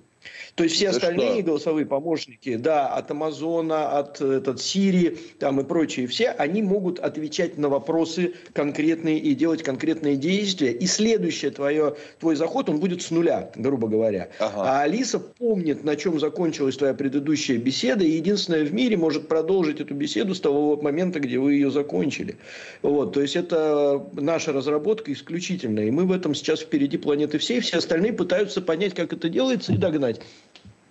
[0.55, 1.43] То есть все остальные что?
[1.43, 7.59] голосовые помощники, да, от Амазона, от этот Siri там и прочие, все, они могут отвечать
[7.59, 10.71] на вопросы конкретные и делать конкретные действия.
[10.73, 14.29] И следующее твое, твой заход, он будет с нуля, грубо говоря.
[14.38, 14.62] Ага.
[14.62, 19.81] А Алиса помнит, на чем закончилась твоя предыдущая беседа, и единственное в мире может продолжить
[19.81, 22.37] эту беседу с того момента, где вы ее закончили.
[22.83, 25.87] Вот, то есть это наша разработка исключительная.
[25.87, 27.59] И мы в этом сейчас впереди планеты всей.
[27.61, 30.21] Все остальные пытаются понять, как это делается и догнать.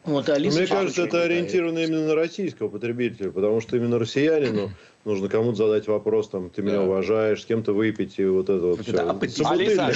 [0.06, 4.72] Вот, Алиса Мне кажется, это ориентировано именно на российского потребителя, потому что именно россиянину
[5.06, 6.84] нужно кому-то задать вопрос, там, ты меня да.
[6.84, 8.92] уважаешь, с кем-то выпить, и вот это вот все.
[8.92, 9.18] Да,
[9.50, 9.94] Алиса,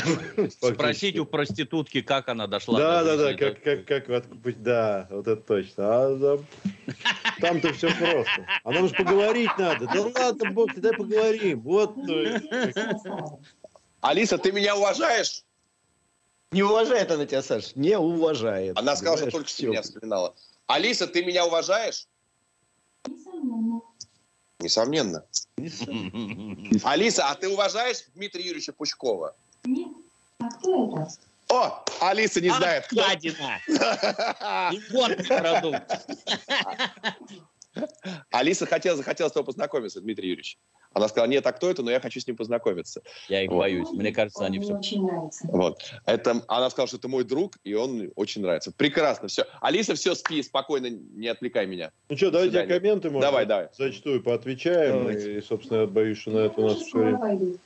[0.74, 5.42] спросить у проститутки, как она дошла Да, да, да, как, как, как, да, вот это
[5.42, 5.74] точно.
[5.78, 6.38] А, да.
[7.42, 8.46] Там-то все просто.
[8.64, 9.88] А нам же поговорить надо.
[9.94, 11.60] Да ладно, Бог, дай поговорим.
[11.62, 11.96] Вот.
[14.02, 15.44] Алиса, ты меня уважаешь?
[16.52, 18.78] Не уважает она тебя, Саш, не уважает.
[18.78, 20.34] Она сказала, что только что меня вспоминала.
[20.68, 22.08] Алиса, ты меня уважаешь?
[24.60, 25.26] Несомненно.
[25.58, 26.80] Несомненно.
[26.84, 29.36] Алиса, а ты уважаешь Дмитрия Юрьевича Пучкова?
[29.66, 29.90] Нет.
[30.40, 31.12] А кто это?
[31.50, 32.88] О, Алиса не знает.
[32.92, 33.60] Гадина!
[34.72, 35.84] Importный продукт.
[38.32, 40.58] Алиса хотела, захотела с тобой познакомиться, Дмитрий Юрьевич.
[40.94, 43.02] Она сказала, нет, а кто это, но я хочу с ним познакомиться.
[43.30, 43.60] Я их вот.
[43.60, 43.90] боюсь.
[43.92, 44.78] Мне кажется, они все...
[44.78, 45.48] очень нравится.
[45.48, 45.80] Вот.
[46.06, 48.72] Это, она сказала, что это мой друг, и он очень нравится.
[48.72, 49.46] Прекрасно, все.
[49.62, 51.92] Алиса, все, спи, спокойно, не отвлекай меня.
[52.10, 53.70] Ну что, давайте комменты, может, давай, давай.
[53.78, 55.00] зачастую поотвечаем.
[55.00, 55.38] Давайте.
[55.38, 57.58] И, собственно, я боюсь, что на это у нас все время...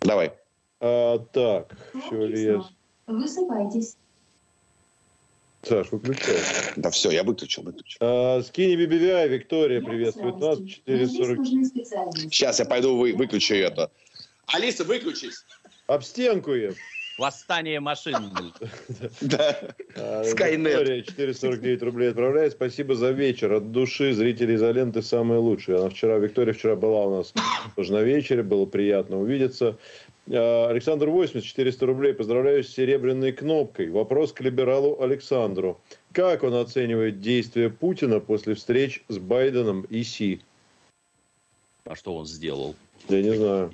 [0.00, 0.32] Давай.
[0.80, 2.62] А, так, все ли я...
[3.06, 3.96] Высыпайтесь.
[5.62, 6.36] Саш, выключай.
[6.76, 7.98] Да все, я выключил, выключил.
[8.00, 10.58] А, скини BBVI, Виктория, приветствует нас.
[10.58, 11.46] 440.
[12.30, 13.90] Сейчас я пойду вы, выключу это.
[14.46, 15.44] Алиса, выключись.
[15.86, 16.72] Об стенку я.
[17.18, 18.32] Восстание машин.
[19.20, 19.56] Да.
[20.24, 20.80] Скайнет.
[20.80, 22.52] Виктория, 449 рублей отправляет.
[22.52, 23.52] Спасибо за вечер.
[23.52, 25.78] От души зрители изоленты самые лучшие.
[25.78, 27.32] Она вчера, Виктория вчера была у нас
[27.76, 28.42] тоже на вечере.
[28.42, 29.78] Было приятно увидеться.
[30.30, 32.14] А, Александр 80, 400 рублей.
[32.14, 33.90] Поздравляю с серебряной кнопкой.
[33.90, 35.80] Вопрос к либералу Александру.
[36.12, 40.40] Как он оценивает действия Путина после встреч с Байденом и Си?
[41.84, 42.74] А что он сделал?
[43.08, 43.72] Я не знаю.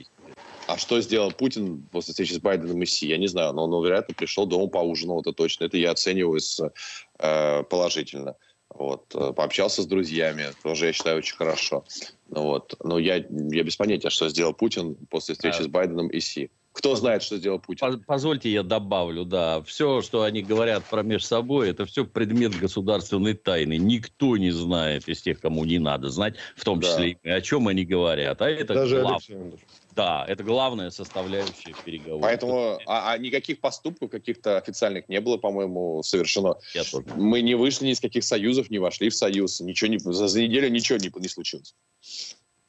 [0.66, 3.08] А что сделал Путин после встречи с Байденом и Си?
[3.08, 5.64] Я не знаю, но он, вероятно, пришел дома поужинал, это точно.
[5.64, 6.72] Это я оцениваю с,
[7.18, 8.36] э, положительно.
[8.70, 9.14] Вот.
[9.14, 11.84] Э, пообщался с друзьями, тоже, я считаю, очень хорошо.
[12.28, 12.74] Вот.
[12.82, 15.64] Но я, я без понятия, что сделал Путин после встречи а...
[15.64, 16.50] с Байденом и Си.
[16.78, 18.04] Кто знает, что сделал Путин?
[18.06, 19.62] Позвольте я добавлю, да.
[19.62, 23.78] Все, что они говорят про между собой, это все предмет государственной тайны.
[23.78, 27.30] Никто не знает из тех, кому не надо знать, в том числе да.
[27.30, 28.42] и о чем они говорят.
[28.42, 29.16] А это Даже глав...
[29.28, 29.58] Александр.
[29.98, 32.22] Да, это главная составляющая переговоров.
[32.22, 36.54] Поэтому а, а никаких поступков каких-то официальных не было, по-моему, совершено.
[36.72, 37.04] Я тоже.
[37.16, 39.58] Мы не вышли ни из каких союзов, не вошли в союз.
[39.58, 41.74] Ничего не, за, за неделю ничего не, не случилось.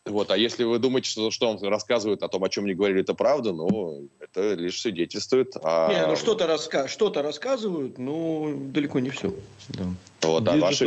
[0.08, 0.32] Вот.
[0.32, 3.13] А если вы думаете, что, что он рассказывает о том, о чем не говорили, это
[3.13, 5.94] правда, ну, это лишь свидетельствует о...
[5.94, 6.88] Не, ну что-то, раска...
[6.88, 9.36] что-то рассказывают, но далеко не все.
[9.68, 9.86] Да.
[10.22, 10.86] Вот, а ваши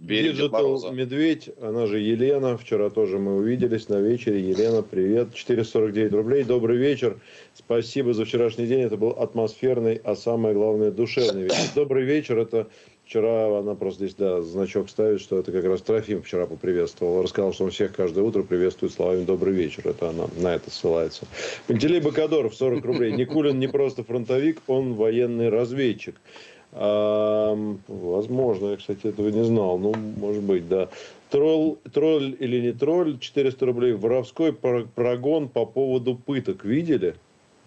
[0.00, 4.40] Digital Медведь, она же Елена, вчера тоже мы увиделись на вечере.
[4.40, 5.34] Елена, привет.
[5.34, 6.44] 449 рублей.
[6.44, 7.18] Добрый вечер.
[7.54, 8.80] Спасибо за вчерашний день.
[8.82, 11.56] Это был атмосферный, а самое главное, душевный вечер.
[11.74, 12.38] Добрый вечер.
[12.38, 12.68] Это
[13.08, 17.22] Вчера она просто здесь, да, значок ставит, что это как раз Трофим вчера поприветствовал.
[17.22, 19.88] Рассказал, что он всех каждое утро приветствует словами «Добрый вечер».
[19.88, 21.26] Это она на это ссылается.
[21.66, 23.12] Пантелей Бакадоров, 40 рублей.
[23.12, 26.16] Никулин не просто фронтовик, он военный разведчик.
[26.72, 27.54] А,
[27.88, 29.78] возможно, я, кстати, этого не знал.
[29.78, 30.88] Ну, может быть, да.
[31.30, 33.92] Тролль, тролль или не тролль, 400 рублей.
[33.92, 36.64] Воровской прогон по поводу пыток.
[36.64, 37.14] Видели?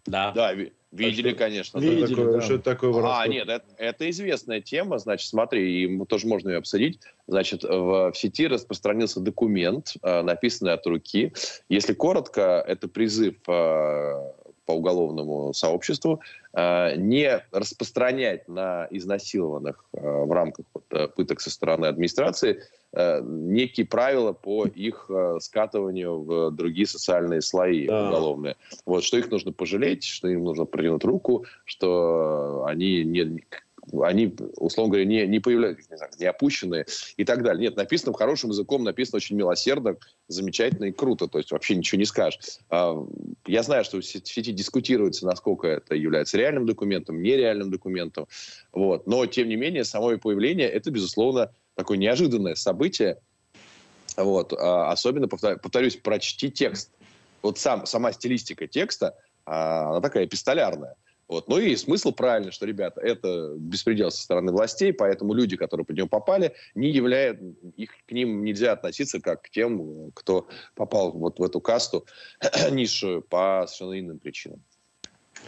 [0.05, 0.31] Да.
[0.35, 0.53] Да,
[0.91, 1.79] Видели, конечно.
[1.79, 2.41] Видели, что, такое, да.
[2.41, 3.21] что это такое воровство?
[3.21, 4.99] А, нет, это, это известная тема.
[4.99, 6.99] Значит, смотри, и тоже можно ее обсудить.
[7.27, 11.31] Значит, в, в сети распространился документ, э, написанный от руки.
[11.69, 14.31] Если коротко, это призыв э,
[14.65, 16.21] по уголовному сообществу
[16.53, 22.61] э, не распространять на изнасилованных э, в рамках э, пыток со стороны администрации
[22.93, 28.09] некие правила по их скатыванию в другие социальные слои да.
[28.09, 28.57] уголовные.
[28.85, 33.45] Вот, что их нужно пожалеть, что им нужно протянуть руку, что они не,
[34.03, 36.85] они, условно говоря, не, не появляются, не, не опущенные
[37.17, 37.63] и так далее.
[37.63, 41.27] Нет, написано хорошим языком, написано очень милосердно, замечательно и круто.
[41.27, 42.39] То есть вообще ничего не скажешь.
[42.69, 42.95] А,
[43.45, 48.27] я знаю, что в сети дискутируется, насколько это является реальным документом, нереальным документом.
[48.71, 49.07] Вот.
[49.07, 53.17] Но, тем не менее, само появление– это, безусловно, такое неожиданное событие.
[54.17, 54.53] Вот.
[54.53, 56.91] А, особенно, повторюсь, прочти текст.
[57.41, 60.95] Вот сам, сама стилистика текста, а, она такая эпистолярная.
[61.31, 61.47] Вот.
[61.47, 65.95] Ну и смысл правильный, что, ребята, это беспредел со стороны властей, поэтому люди, которые под
[65.95, 67.39] него попали, не являют,
[67.77, 72.05] их, к ним нельзя относиться как к тем, кто попал вот в эту касту
[72.71, 74.61] низшую по совершенно иным причинам.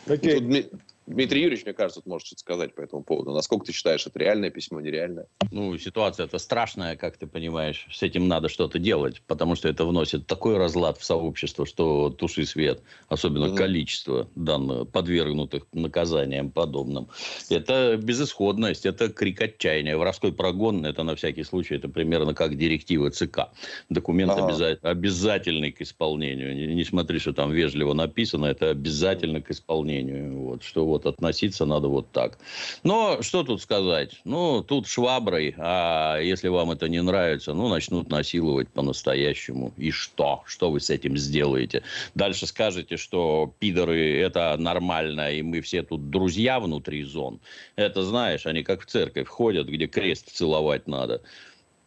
[0.05, 0.69] Okay.
[0.71, 3.31] Тут, Дмитрий Юрьевич, мне кажется, может что-то сказать по этому поводу.
[3.31, 5.27] Насколько ты считаешь, это реальное письмо, нереальное?
[5.51, 7.87] Ну, ситуация это страшная, как ты понимаешь.
[7.91, 12.45] С этим надо что-то делать, потому что это вносит такой разлад в сообщество, что туши
[12.45, 12.81] свет.
[13.09, 13.57] Особенно mm-hmm.
[13.57, 17.09] количество данных, подвергнутых наказаниям подобным.
[17.49, 19.97] Это безысходность, это крик отчаяния.
[19.97, 23.49] Воровской прогон, это на всякий случай, это примерно как директива ЦК.
[23.89, 24.47] Документ ага.
[24.47, 26.55] обяза- обязательный к исполнению.
[26.55, 30.39] Не, не смотри, что там вежливо написано, это обязательно к исполнению.
[30.39, 32.37] Вот, что вот относиться надо вот так.
[32.83, 34.21] Но что тут сказать?
[34.25, 39.73] Ну, тут шваброй, а если вам это не нравится, ну, начнут насиловать по-настоящему.
[39.77, 40.43] И что?
[40.45, 41.83] Что вы с этим сделаете?
[42.15, 47.39] Дальше скажете, что пидоры это нормально, и мы все тут друзья внутри зон.
[47.75, 51.21] Это, знаешь, они как в церковь ходят, где крест целовать надо.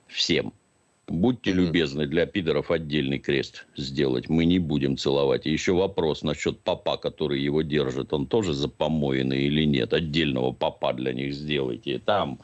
[0.09, 0.53] Всем.
[1.09, 4.29] Будьте любезны, для пидоров отдельный крест сделать.
[4.29, 5.47] Мы не будем целовать.
[5.47, 8.13] И еще вопрос насчет папа, который его держит.
[8.13, 9.93] Он тоже запомоенный или нет?
[9.93, 12.01] Отдельного папа для них сделайте.
[12.01, 12.41] Там,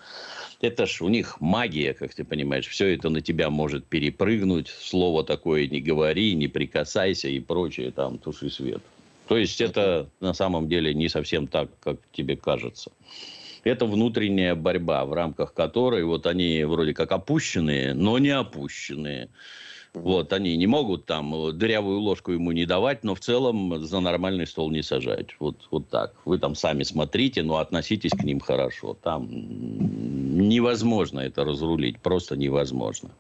[0.61, 2.69] это ж у них магия, как ты понимаешь.
[2.69, 4.69] Все это на тебя может перепрыгнуть.
[4.69, 7.91] Слово такое не говори, не прикасайся и прочее.
[7.91, 8.83] Там, туши свет.
[9.27, 12.93] То есть, это на самом деле не совсем так, как тебе кажется.
[13.65, 19.29] Это внутренняя борьба, в рамках которой вот они вроде как опущенные, но не опущенные.
[19.95, 24.47] Вот, они не могут там дырявую ложку ему не давать, но в целом за нормальный
[24.47, 25.37] стол не сажать.
[25.39, 26.15] Вот, вот так.
[26.25, 28.97] Вы там сами смотрите, но относитесь к ним хорошо.
[29.03, 29.29] Там
[30.49, 33.11] невозможно это разрулить, просто невозможно.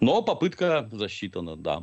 [0.00, 1.82] Но попытка засчитана, да.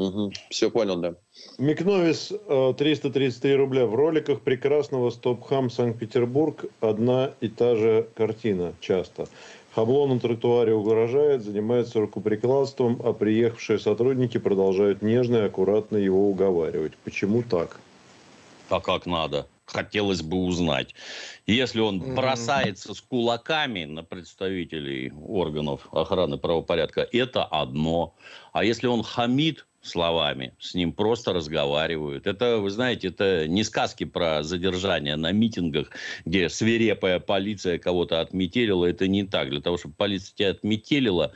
[0.00, 0.32] Угу.
[0.48, 1.14] Все понял, да.
[1.58, 2.32] Микновис
[2.78, 3.86] 333 э, рубля.
[3.86, 9.26] В роликах прекрасного Стопхам Санкт-Петербург одна и та же картина часто.
[9.74, 16.92] Хабло на тротуаре угрожает, занимается рукоприкладством, а приехавшие сотрудники продолжают нежно и аккуратно его уговаривать.
[17.04, 17.78] Почему так?
[18.70, 19.46] А как надо?
[19.66, 20.94] Хотелось бы узнать.
[21.46, 28.14] Если он бросается с кулаками на представителей органов охраны правопорядка, это одно.
[28.52, 32.26] А если он хамит, словами, с ним просто разговаривают.
[32.26, 35.90] Это, вы знаете, это не сказки про задержание на митингах,
[36.24, 38.86] где свирепая полиция кого-то отметелила.
[38.86, 39.50] Это не так.
[39.50, 41.32] Для того, чтобы полиция тебя отметелила,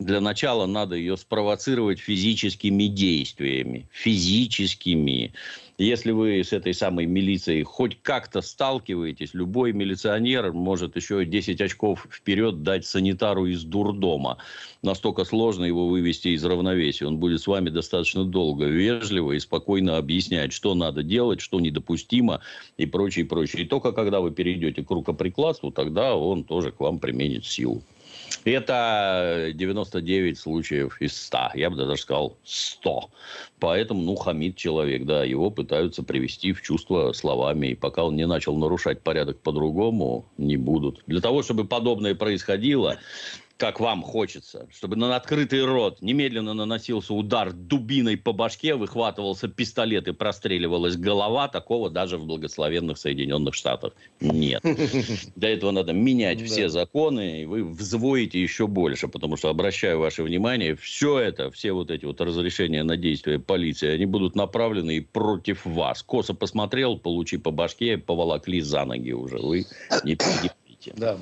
[0.00, 3.88] для начала надо ее спровоцировать физическими действиями.
[3.92, 5.32] Физическими.
[5.78, 12.06] Если вы с этой самой милицией хоть как-то сталкиваетесь, любой милиционер может еще 10 очков
[12.10, 14.38] вперед дать санитару из дурдома.
[14.82, 17.06] Настолько сложно его вывести из равновесия.
[17.06, 22.40] Он будет с вами достаточно долго, вежливо и спокойно объяснять, что надо делать, что недопустимо
[22.76, 23.62] и прочее, прочее.
[23.62, 27.82] И только когда вы перейдете к рукоприкладству, тогда он тоже к вам применит силу.
[28.44, 31.52] Это 99 случаев из 100.
[31.54, 33.10] Я бы даже сказал 100.
[33.58, 37.68] Поэтому, ну, хамит человек, да, его пытаются привести в чувство словами.
[37.68, 41.02] И пока он не начал нарушать порядок по-другому, не будут.
[41.06, 42.98] Для того, чтобы подобное происходило,
[43.56, 50.08] как вам хочется, чтобы на открытый рот немедленно наносился удар дубиной по башке, выхватывался пистолет
[50.08, 54.62] и простреливалась голова, такого даже в благословенных Соединенных Штатах нет.
[55.36, 60.24] Для этого надо менять все законы, и вы взвоите еще больше, потому что, обращаю ваше
[60.24, 65.64] внимание, все это, все вот эти вот разрешения на действия полиции, они будут направлены против
[65.64, 66.02] вас.
[66.02, 69.38] Косо посмотрел, получи по башке, поволокли за ноги уже.
[69.38, 69.66] Вы
[70.02, 70.92] не перетерпите.
[70.96, 71.18] Да.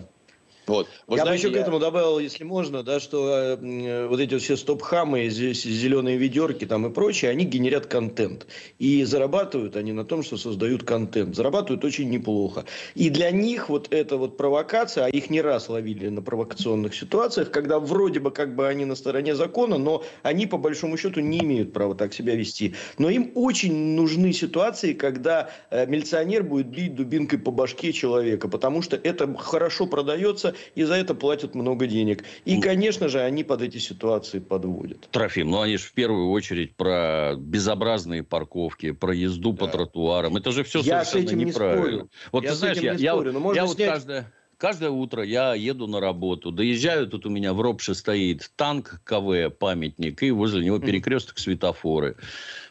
[0.73, 0.89] Вот.
[1.07, 1.63] Вы я знаете, бы еще я...
[1.63, 6.65] к этому добавил, если можно, да, что э, вот эти все стоп-хамы, здесь зеленые ведерки
[6.65, 8.47] там и прочее, они генерят контент.
[8.79, 11.37] И зарабатывают они на том, что создают контент.
[11.37, 12.65] Зарабатывают очень неплохо.
[12.95, 17.51] И для них вот эта вот провокация, а их не раз ловили на провокационных ситуациях,
[17.51, 21.41] когда вроде бы как бы они на стороне закона, но они по большому счету не
[21.41, 22.75] имеют права так себя вести.
[22.97, 28.81] Но им очень нужны ситуации, когда э, милиционер будет бить дубинкой по башке человека, потому
[28.81, 32.25] что это хорошо продается и за это платят много денег.
[32.45, 35.09] И, конечно же, они под эти ситуации подводят.
[35.11, 39.67] Трофим, ну они же в первую очередь про безобразные парковки, про езду да.
[39.67, 40.37] по тротуарам.
[40.37, 41.83] Это же все я совершенно с этим неправильно.
[41.83, 42.11] Не спорю.
[42.33, 44.33] Вот я ты знаешь, я, я, спорю, я, я вот каждое...
[44.63, 49.51] Каждое утро я еду на работу, доезжаю, тут у меня в Ропше стоит танк КВ,
[49.51, 52.15] памятник, и возле него перекресток светофоры.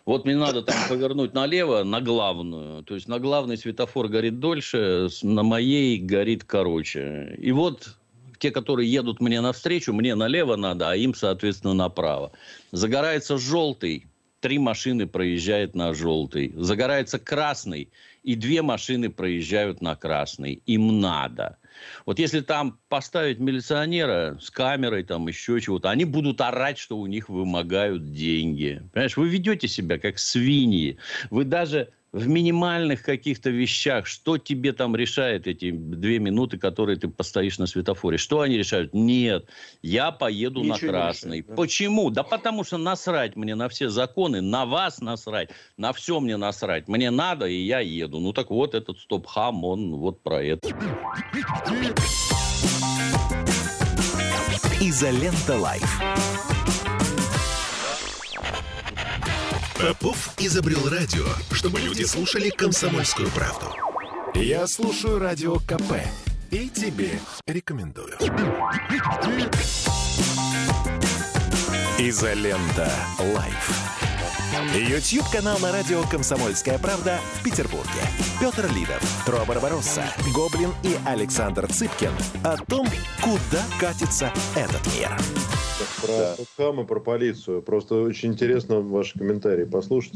[0.05, 2.81] Вот мне надо там повернуть налево, на главную.
[2.83, 7.35] То есть на главный светофор горит дольше, на моей горит короче.
[7.37, 7.97] И вот
[8.39, 12.31] те, которые едут мне навстречу, мне налево надо, а им, соответственно, направо.
[12.71, 14.05] Загорается желтый,
[14.39, 16.53] три машины проезжают на желтый.
[16.55, 17.89] Загорается красный,
[18.23, 20.61] и две машины проезжают на красный.
[20.65, 21.57] Им надо.
[22.05, 27.07] Вот если там поставить милиционера с камерой, там еще чего-то, они будут орать, что у
[27.07, 28.81] них вымогают деньги.
[28.93, 30.97] Понимаешь, вы ведете себя как свиньи.
[31.29, 37.07] Вы даже в минимальных каких-то вещах, что тебе там решает эти две минуты, которые ты
[37.07, 38.17] постоишь на светофоре?
[38.17, 38.93] Что они решают?
[38.93, 39.45] Нет,
[39.81, 41.37] я поеду Ничего на красный.
[41.37, 41.55] Решает, да?
[41.55, 42.09] Почему?
[42.09, 46.87] Да потому что насрать мне на все законы, на вас насрать, на все мне насрать.
[46.87, 48.19] Мне надо, и я еду.
[48.19, 50.67] Ну так вот, этот стоп-хам, он вот про это.
[54.81, 56.40] Изолента Live.
[59.81, 63.65] Попов изобрел радио, чтобы люди слушали комсомольскую правду.
[64.35, 65.93] Я слушаю Радио КП
[66.51, 68.15] и тебе рекомендую.
[71.97, 72.91] Изолента.
[73.19, 74.00] Live.
[74.51, 77.87] Ютьюб-канал на радио «Комсомольская правда» в Петербурге.
[78.41, 80.03] Петр Лидов, Тро Барбаросса,
[80.35, 82.11] Гоблин и Александр Цыпкин
[82.43, 82.85] о том,
[83.21, 85.09] куда катится этот мир.
[86.01, 87.61] Про хам и про полицию.
[87.61, 90.15] Просто очень интересно ваши комментарии послушать.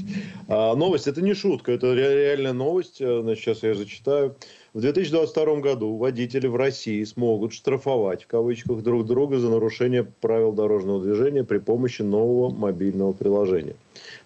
[0.49, 3.01] А, новость это не шутка, это ре- реальная новость.
[3.01, 4.35] А, Значит, сейчас я зачитаю.
[4.73, 10.51] В 2022 году водители в России смогут штрафовать в кавычках друг друга за нарушение правил
[10.51, 13.77] дорожного движения при помощи нового мобильного приложения.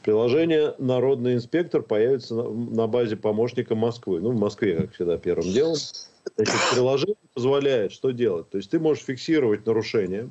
[0.04, 4.22] Приложение «Народный инспектор» появится на, базе помощника Москвы.
[4.22, 5.76] Ну, в Москве, как всегда, первым делом.
[6.36, 8.50] Значит, приложение позволяет что делать?
[8.50, 10.30] То есть ты можешь фиксировать нарушение,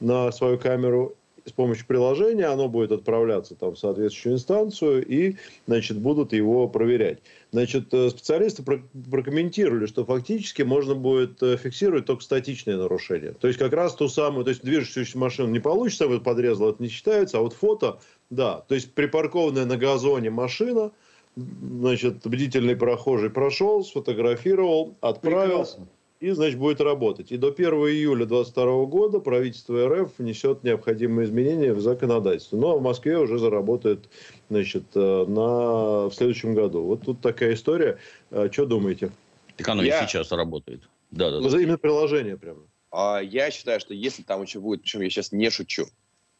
[0.00, 5.36] на свою камеру с помощью приложения, оно будет отправляться там в соответствующую инстанцию и,
[5.66, 7.18] значит, будут его проверять.
[7.52, 13.32] Значит, э, специалисты про- прокомментировали, что фактически можно будет э, фиксировать только статичные нарушения.
[13.32, 16.82] То есть как раз ту самую, то есть движущуюся машину не получится, вот подрезал, это
[16.82, 18.00] не считается, а вот фото,
[18.30, 18.64] да.
[18.68, 20.92] То есть припаркованная на газоне машина,
[21.36, 25.58] значит, бдительный прохожий прошел, сфотографировал, отправил.
[25.58, 25.88] Прекрасно.
[26.18, 27.30] И, значит, будет работать.
[27.30, 32.56] И до 1 июля 2022 года правительство РФ внесет необходимые изменения в законодательство.
[32.56, 34.08] Ну, а в Москве уже заработает,
[34.48, 36.08] значит, э, на...
[36.08, 36.84] в следующем году.
[36.84, 37.98] Вот тут такая история.
[38.30, 39.12] А, Что думаете?
[39.58, 40.88] Так оно Я- и сейчас работает.
[41.10, 42.62] Да, да, за Именно приложение прямо.
[42.90, 45.86] А я считаю, что если там еще будет, причем я сейчас не шучу,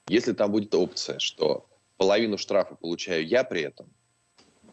[0.08, 1.66] если там будет опция, что
[1.96, 3.92] половину штрафа получаю я при этом,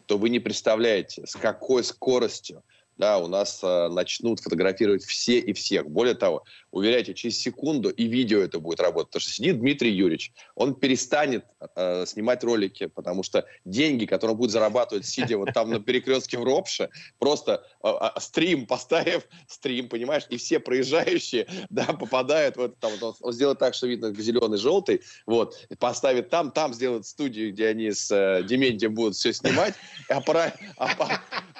[0.06, 2.62] то вы не представляете, с какой скоростью
[2.96, 5.88] да, у нас э, начнут фотографировать все и всех.
[5.88, 9.08] Более того, уверяйте, через секунду и видео это будет работать.
[9.10, 11.44] Потому что сидит Дмитрий Юрьевич, он перестанет
[11.76, 16.38] э, снимать ролики, потому что деньги, которые он будет зарабатывать, сидя вот там на перекрестке
[16.38, 22.60] в Ропше, просто э, э, стрим, поставив стрим, понимаешь, и все проезжающие, да, попадают в
[22.60, 27.06] это, там, вот он, сделает так, что видно зеленый, желтый, вот, поставит там, там сделает
[27.06, 29.74] студию, где они с э, Дементием будут все снимать,
[30.08, 30.94] а, пара- а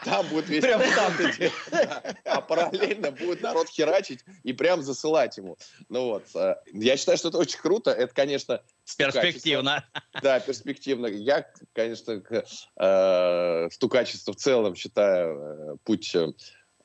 [0.04, 1.12] там будет весь Прям там.
[2.24, 5.56] А параллельно будет народ херачить и прям засылать ему.
[5.88, 9.22] Ну вот, э, я считаю, что это очень круто, это, конечно, стукачество.
[9.22, 9.84] Перспективно.
[10.22, 11.06] Да, перспективно.
[11.06, 12.32] Я, конечно, к,
[12.76, 16.14] э, в целом считаю э, путь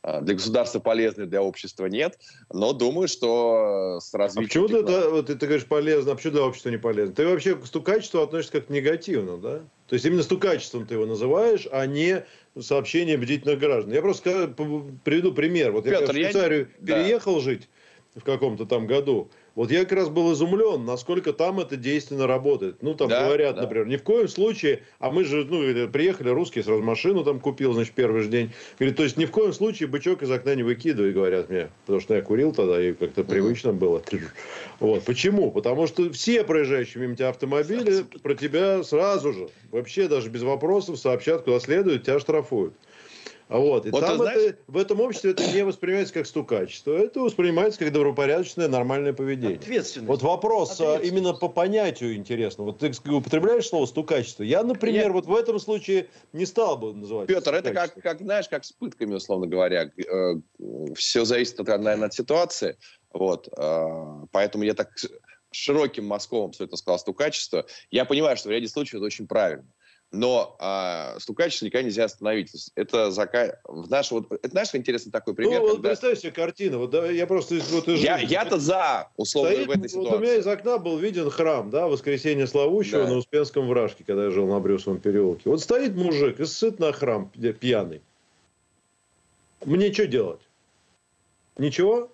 [0.02, 2.18] для государства полезный, для общества нет.
[2.54, 4.48] Но думаю, что с А развитием...
[4.48, 7.14] почему ты, технологий- это, вот ты, ты говоришь полезно, а почему для общества не полезно?
[7.14, 9.60] Ты вообще к стукачеству относишься как-то негативно, да?
[9.88, 12.24] То есть именно стукачеством ты его называешь, а не
[12.60, 13.94] сообщение бдительных граждан.
[13.94, 14.48] Я просто
[15.04, 15.72] приведу пример.
[15.72, 17.04] Вот я Петр, в я- Швейцарию да.
[17.04, 17.68] переехал жить
[18.16, 19.30] в каком-то там году.
[19.60, 22.78] Вот я как раз был изумлен, насколько там это действенно работает.
[22.82, 23.64] Ну, там Да, говорят, да.
[23.64, 27.42] например, ни в коем случае, а мы же, ну, э, приехали русские, сразу машину там
[27.42, 28.52] купил, значит, первый же день.
[28.80, 31.68] Говорит, то есть ни в коем случае бычок из окна не выкидывай, говорят мне.
[31.82, 34.02] Потому что я курил тогда, и как-то привычно было.
[34.80, 35.04] Вот.
[35.04, 35.52] Почему?
[35.52, 40.98] Потому что все проезжающие мимо тебя автомобили про тебя сразу же, вообще даже без вопросов,
[40.98, 42.74] сообщат, куда следует, тебя штрафуют.
[43.50, 47.20] Вот, и Вот там знаешь- это, в этом обществе это не воспринимается как стукачество, это
[47.20, 49.58] воспринимается как добропорядочное нормальное поведение.
[49.58, 50.08] Ответственность.
[50.08, 51.12] Вот вопрос а, Ответственность.
[51.12, 52.64] именно по понятию интересно.
[52.64, 54.44] Вот ты употребляешь слово стукачество.
[54.44, 57.28] Я, например, Я- вот в этом случае не стал бы называть.
[57.28, 59.92] Петр, это как, как, знаешь, как с пытками, условно говоря.
[60.96, 62.78] все зависит, от, наверное, от ситуации.
[63.12, 63.50] Вот.
[63.58, 64.92] э, Поэтому я так
[65.52, 67.66] широким мазком все это сказал стукачество.
[67.90, 69.66] Я понимаю, что в ряде случаев это очень правильно.
[70.12, 72.52] Но а, стукачество никогда нельзя остановить.
[72.52, 73.60] То есть Это зака...
[73.66, 75.60] в наш, вот, это знаешь, интересный такой пример.
[75.60, 76.80] Ну, вот когда- представь себе картину.
[76.80, 80.16] Вот, да, я просто из- вот Я, я-то за, условно, Стоит, в этой вот ситуации.
[80.16, 83.10] у меня из окна был виден храм, да, воскресенье славущего Да.
[83.12, 85.48] на Успенском вражке, когда я жил на Брюсовом переулке.
[85.48, 88.02] Вот стоит мужик и сыт на храм пья- пьяный.
[89.64, 90.42] Мне что делать?
[91.58, 92.10] Ничего?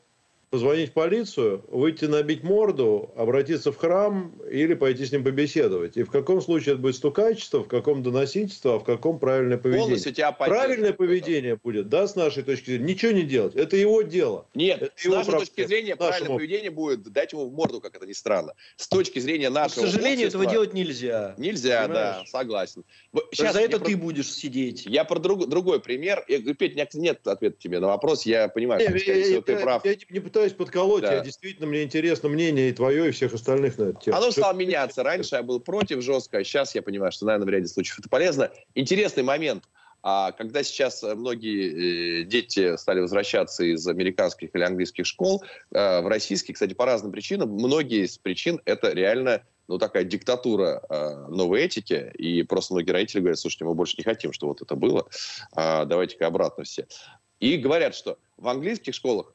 [0.55, 5.97] Позвонить в полицию, выйти набить морду, обратиться в храм или пойти с ним побеседовать.
[5.97, 9.85] И в каком случае это будет стукачество, в каком доносительство, а в каком правильное поведение.
[9.87, 10.31] Полностью тебя.
[10.31, 13.53] Правильное поведение будет, да, с нашей точки зрения, ничего не делать.
[13.55, 14.47] Это его дело.
[14.55, 15.45] Нет, Это с его нашей проблема.
[15.45, 16.07] точки зрения Нашему.
[16.09, 18.53] правильное поведение будет дать ему в морду, как это ни странно.
[18.77, 21.35] С точки зрения К нашего сожалению, этого делать нельзя.
[21.37, 22.29] нельзя, да, Понимаешь?
[22.29, 22.85] согласен.
[23.11, 24.85] Вот Так щас за я это про- ты будешь сидеть.
[24.85, 26.23] Я про друг- другой пример.
[26.29, 28.25] Я говорю, Петь, нет ответа тебе на вопрос.
[28.25, 29.83] Я понимаю, Не, что, я, скорее всего, я- ты я- прав.
[29.85, 31.15] я не, не пытаюсь подколоть, Да.
[31.15, 34.17] я действительно, мне интересно мнение и твое, и всех остальных на эту тему.
[34.17, 35.03] Оно стало меняться.
[35.03, 38.09] Раньше я был против жестко, а сейчас я понимаю, что, наверное, в ряде случаев это
[38.09, 38.51] полезно.
[38.73, 39.63] Интересный момент.
[40.07, 46.01] А когда сейчас э, многие э, дети стали возвращаться из американских или английских школ э,
[46.01, 51.27] в российские, кстати, по разным причинам, многие из причин это реально ну, такая диктатура э,
[51.29, 54.75] новой этики, и просто многие родители говорят, слушайте, мы больше не хотим, что вот это
[54.75, 55.07] было,
[55.55, 56.85] э, давайте-ка обратно все.
[57.39, 59.34] И говорят, что в английских школах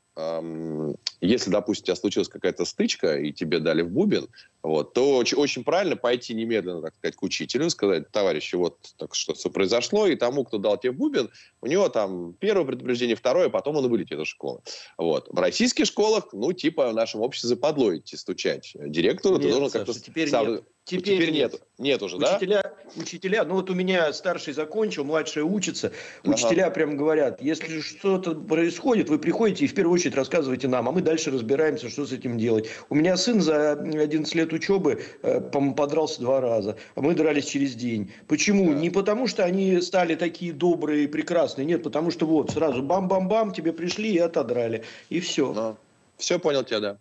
[1.21, 4.29] если, допустим, у тебя случилась какая-то стычка, и тебе дали в бубен,
[4.63, 8.77] вот, то очень, очень правильно пойти немедленно, так сказать, к учителю и сказать, товарищи, вот
[8.97, 11.31] так что-то произошло, и тому, кто дал тебе бубен,
[11.61, 14.61] у него там первое предупреждение, второе, потом он вылетит из школы.
[14.99, 15.29] Вот.
[15.31, 18.73] В российских школах, ну, типа в нашем обществе западло идти стучать.
[18.75, 19.93] Директору нет, ты должен как-то...
[20.29, 20.53] Сам...
[20.55, 20.65] нет.
[20.85, 21.53] Теперь, теперь нет.
[21.53, 21.63] нет.
[21.79, 23.01] Нет уже, учителя, да?
[23.01, 25.93] Учителя, ну вот у меня старший закончил, младший учится.
[26.25, 26.75] Учителя ага.
[26.75, 31.01] прям говорят, если что-то происходит, вы приходите и в первую очередь рассказывайте нам, а мы
[31.01, 32.69] дальше разбираемся, что с этим делать.
[32.89, 37.75] У меня сын за 11 лет учебы, э, подрался два раза, а мы дрались через
[37.75, 38.13] день.
[38.27, 38.73] Почему?
[38.73, 38.81] Да.
[38.81, 43.53] Не потому, что они стали такие добрые и прекрасные, нет, потому что вот сразу бам-бам-бам,
[43.53, 44.85] тебе пришли и отодрали.
[45.09, 45.53] И все.
[45.53, 45.77] Да.
[46.21, 46.99] Все понял тебя, да.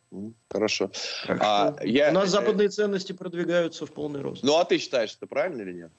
[0.49, 0.91] Хорошо.
[1.27, 2.09] А, я...
[2.09, 4.43] У нас западные ценности продвигаются в полный рост.
[4.43, 5.91] Ну, а ты считаешь, это правильно или нет?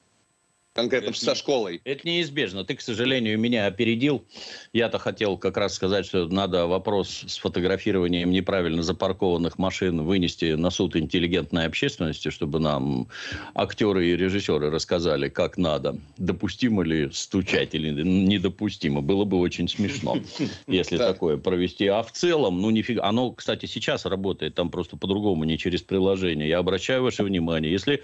[0.72, 1.80] Конкретно это со школой.
[1.84, 2.64] Это неизбежно.
[2.64, 4.24] Ты, к сожалению, меня опередил.
[4.72, 10.70] Я-то хотел как раз сказать, что надо вопрос с фотографированием неправильно запаркованных машин вынести на
[10.70, 13.08] суд интеллигентной общественности, чтобы нам
[13.54, 15.98] актеры и режиссеры рассказали, как надо.
[16.16, 19.00] Допустимо ли стучать или недопустимо.
[19.00, 20.18] Было бы очень смешно,
[20.66, 21.86] если такое провести.
[21.86, 23.04] А в целом, ну, нифига.
[23.04, 24.54] Оно, кстати, сейчас работает.
[24.54, 26.48] Там просто по-другому, не через приложение.
[26.48, 27.70] Я обращаю ваше внимание.
[27.70, 28.02] Если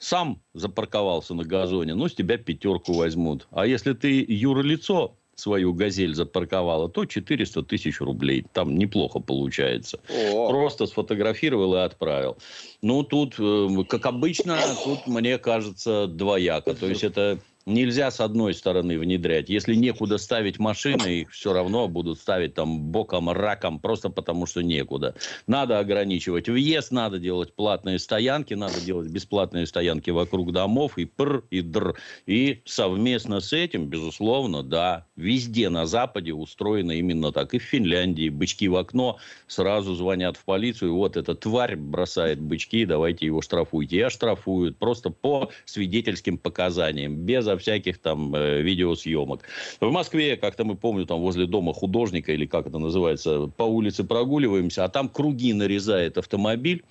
[0.00, 3.46] сам запарковался на газоне, ну, с тебя пятерку возьмут.
[3.52, 8.44] А если ты юрлицо свою «Газель» запарковала, то 400 тысяч рублей.
[8.52, 10.00] Там неплохо получается.
[10.32, 10.48] О.
[10.48, 12.36] Просто сфотографировал и отправил.
[12.82, 16.74] Ну, тут, э, как обычно, тут, мне кажется, двояко.
[16.74, 19.48] То есть, это нельзя с одной стороны внедрять.
[19.48, 24.62] Если некуда ставить машины, их все равно будут ставить там боком, раком, просто потому что
[24.62, 25.14] некуда.
[25.46, 31.44] Надо ограничивать въезд, надо делать платные стоянки, надо делать бесплатные стоянки вокруг домов, и пр,
[31.50, 31.96] и др.
[32.26, 37.54] И совместно с этим, безусловно, да, везде на Западе устроено именно так.
[37.54, 42.84] И в Финляндии бычки в окно сразу звонят в полицию, вот эта тварь бросает бычки,
[42.84, 43.96] давайте его штрафуйте.
[43.96, 49.42] И оштрафуют просто по свидетельским показаниям, без всяких там э, видеосъемок.
[49.80, 54.02] В Москве, как-то мы помню, там возле дома художника, или как это называется, по улице
[54.02, 56.82] прогуливаемся, а там круги нарезает автомобиль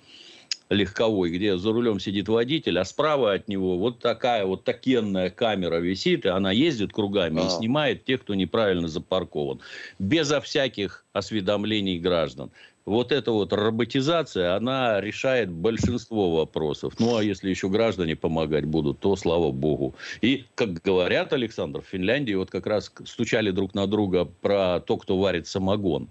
[0.70, 5.76] легковой, где за рулем сидит водитель, а справа от него вот такая вот такенная камера
[5.76, 7.46] висит, и она ездит кругами а.
[7.46, 9.60] и снимает тех, кто неправильно запаркован.
[9.98, 12.50] Безо всяких осведомлений граждан
[12.86, 16.94] вот эта вот роботизация, она решает большинство вопросов.
[16.98, 19.94] Ну, а если еще граждане помогать будут, то слава богу.
[20.20, 24.96] И, как говорят, Александр, в Финляндии вот как раз стучали друг на друга про то,
[24.96, 26.08] кто варит самогон.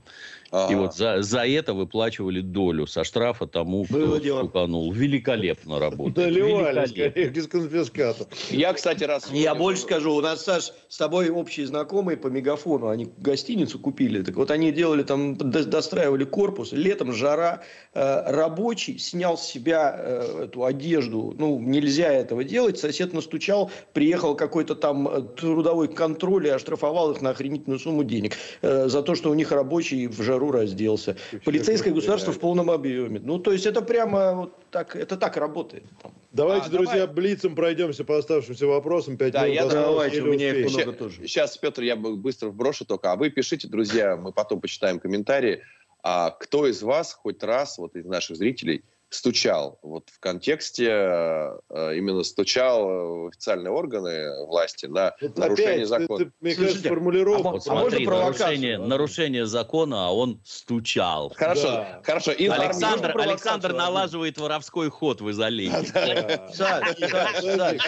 [0.52, 4.92] И вот за, за это выплачивали долю со штрафа тому, кто Было стуканул.
[4.92, 6.16] Великолепно работает.
[6.16, 8.26] Доливали, скорее, без конфиската.
[8.50, 9.30] Я, кстати, раз...
[9.32, 10.16] Я больше скажу.
[10.16, 12.88] У нас, Саш, с тобой общие знакомые по мегафону.
[12.88, 14.24] Они гостиницу купили.
[14.24, 16.72] Так вот, они делали там, достраивали корпус.
[16.72, 17.62] Летом жара.
[17.94, 21.36] Э, рабочий снял с себя э, эту одежду.
[21.38, 22.80] Ну, нельзя этого делать.
[22.80, 23.70] Сосед настучал.
[23.94, 28.34] Приехал какой-то там э, трудовой контроль и оштрафовал их на охренительную сумму денег.
[28.62, 31.18] За то, что у них рабочий в жару жару разделся.
[31.46, 33.20] Полицейское государство в полном объеме.
[33.20, 35.84] Ну, то есть это прямо вот так, это так работает.
[36.32, 37.16] Давайте, а, друзья, давай.
[37.16, 39.18] блицем пройдемся по оставшимся вопросам.
[39.18, 41.28] Пять да, минут я давайте, у меня их много тоже.
[41.28, 43.12] Сейчас, Петр, я быстро вброшу только.
[43.12, 45.62] А вы пишите, друзья, мы потом почитаем комментарии.
[46.02, 49.80] А кто из вас хоть раз, вот из наших зрителей, стучал.
[49.82, 56.18] Вот в контексте э, именно стучал в официальные органы власти на вот нарушение опять, закона.
[56.20, 57.50] Ты, ты, мне Слушайте, кажется, формулировка.
[57.50, 61.34] А, вот смотри, нарушение, нарушение закона, а он стучал.
[61.36, 62.02] Хорошо, да.
[62.04, 62.32] хорошо.
[62.32, 65.92] Александр, Александр налаживает воровской ход в изоленте.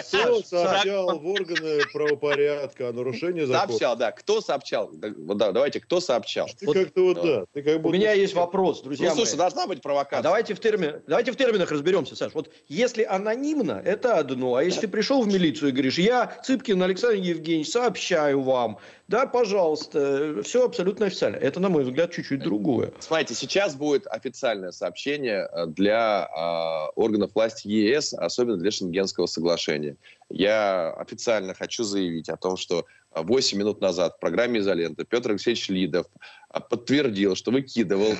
[0.08, 3.68] Кто сообщал в органы правопорядка о нарушении закона?
[3.68, 4.12] Сообщал, да.
[4.12, 4.90] Кто сообщал?
[4.92, 6.48] Давайте, кто сообщал?
[6.58, 7.44] Ты как-то вот, да.
[7.82, 10.22] У меня есть вопрос, друзья Ну, слушай, должна быть провокация.
[10.22, 12.32] Давайте в термине Давайте в терминах разберемся, Саш.
[12.32, 14.54] Вот если анонимно, это одно.
[14.54, 18.78] А если пришел в милицию и говоришь, я, Цыпкин Александр Евгеньевич, сообщаю вам,
[19.12, 21.36] да, пожалуйста, все абсолютно официально.
[21.36, 22.92] Это, на мой взгляд, чуть-чуть другое.
[22.98, 29.96] Смотрите, сейчас будет официальное сообщение э, для э, органов власти ЕС, особенно для Шенгенского соглашения.
[30.30, 35.68] Я официально хочу заявить о том, что 8 минут назад в программе «Изолента» Петр Алексеевич
[35.68, 36.06] Лидов
[36.48, 38.14] а, подтвердил, что выкидывал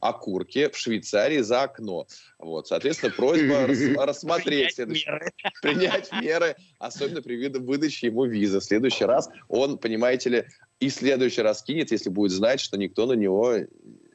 [0.00, 2.06] окурки в Швейцарии за окно.
[2.38, 3.68] Вот, соответственно, просьба
[4.04, 5.32] рассмотреть, принять меры.
[5.62, 8.58] принять меры, особенно при выдаче ему визы.
[8.58, 10.46] В следующий раз он, понимаете ли,
[10.80, 13.54] и следующий раз кинет, если будет знать, что никто на него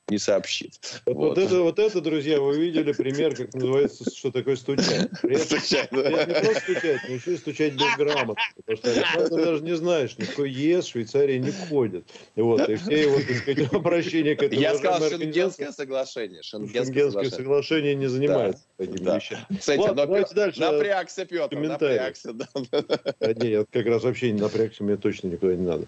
[0.09, 1.01] не сообщит.
[1.05, 1.27] Вот, вот.
[1.29, 5.09] вот, это, вот это, друзья, вы видели пример, как называется, что такое стучать.
[5.21, 6.09] При этом, стучать, да.
[6.09, 8.35] Не просто стучать, но еще и стучать безграмотно.
[8.55, 12.07] Потому что Александр даже не знаешь, такое ЕС в Швейцарии не входит.
[12.35, 14.61] Вот, и все его, так сказать, обращения к этому...
[14.61, 16.41] Я сказал Шенгенское соглашение.
[16.41, 18.85] Шенгенское, Шенгенское соглашение не занимается да.
[18.85, 19.15] такими да.
[19.17, 19.45] вещами.
[19.59, 20.61] Кстати, Ладно, давайте дальше.
[20.61, 22.33] напрягся, Петр, напрягся.
[22.33, 22.47] Да.
[23.19, 25.87] А, не, я как раз вообще не напрягся, мне точно никуда не надо.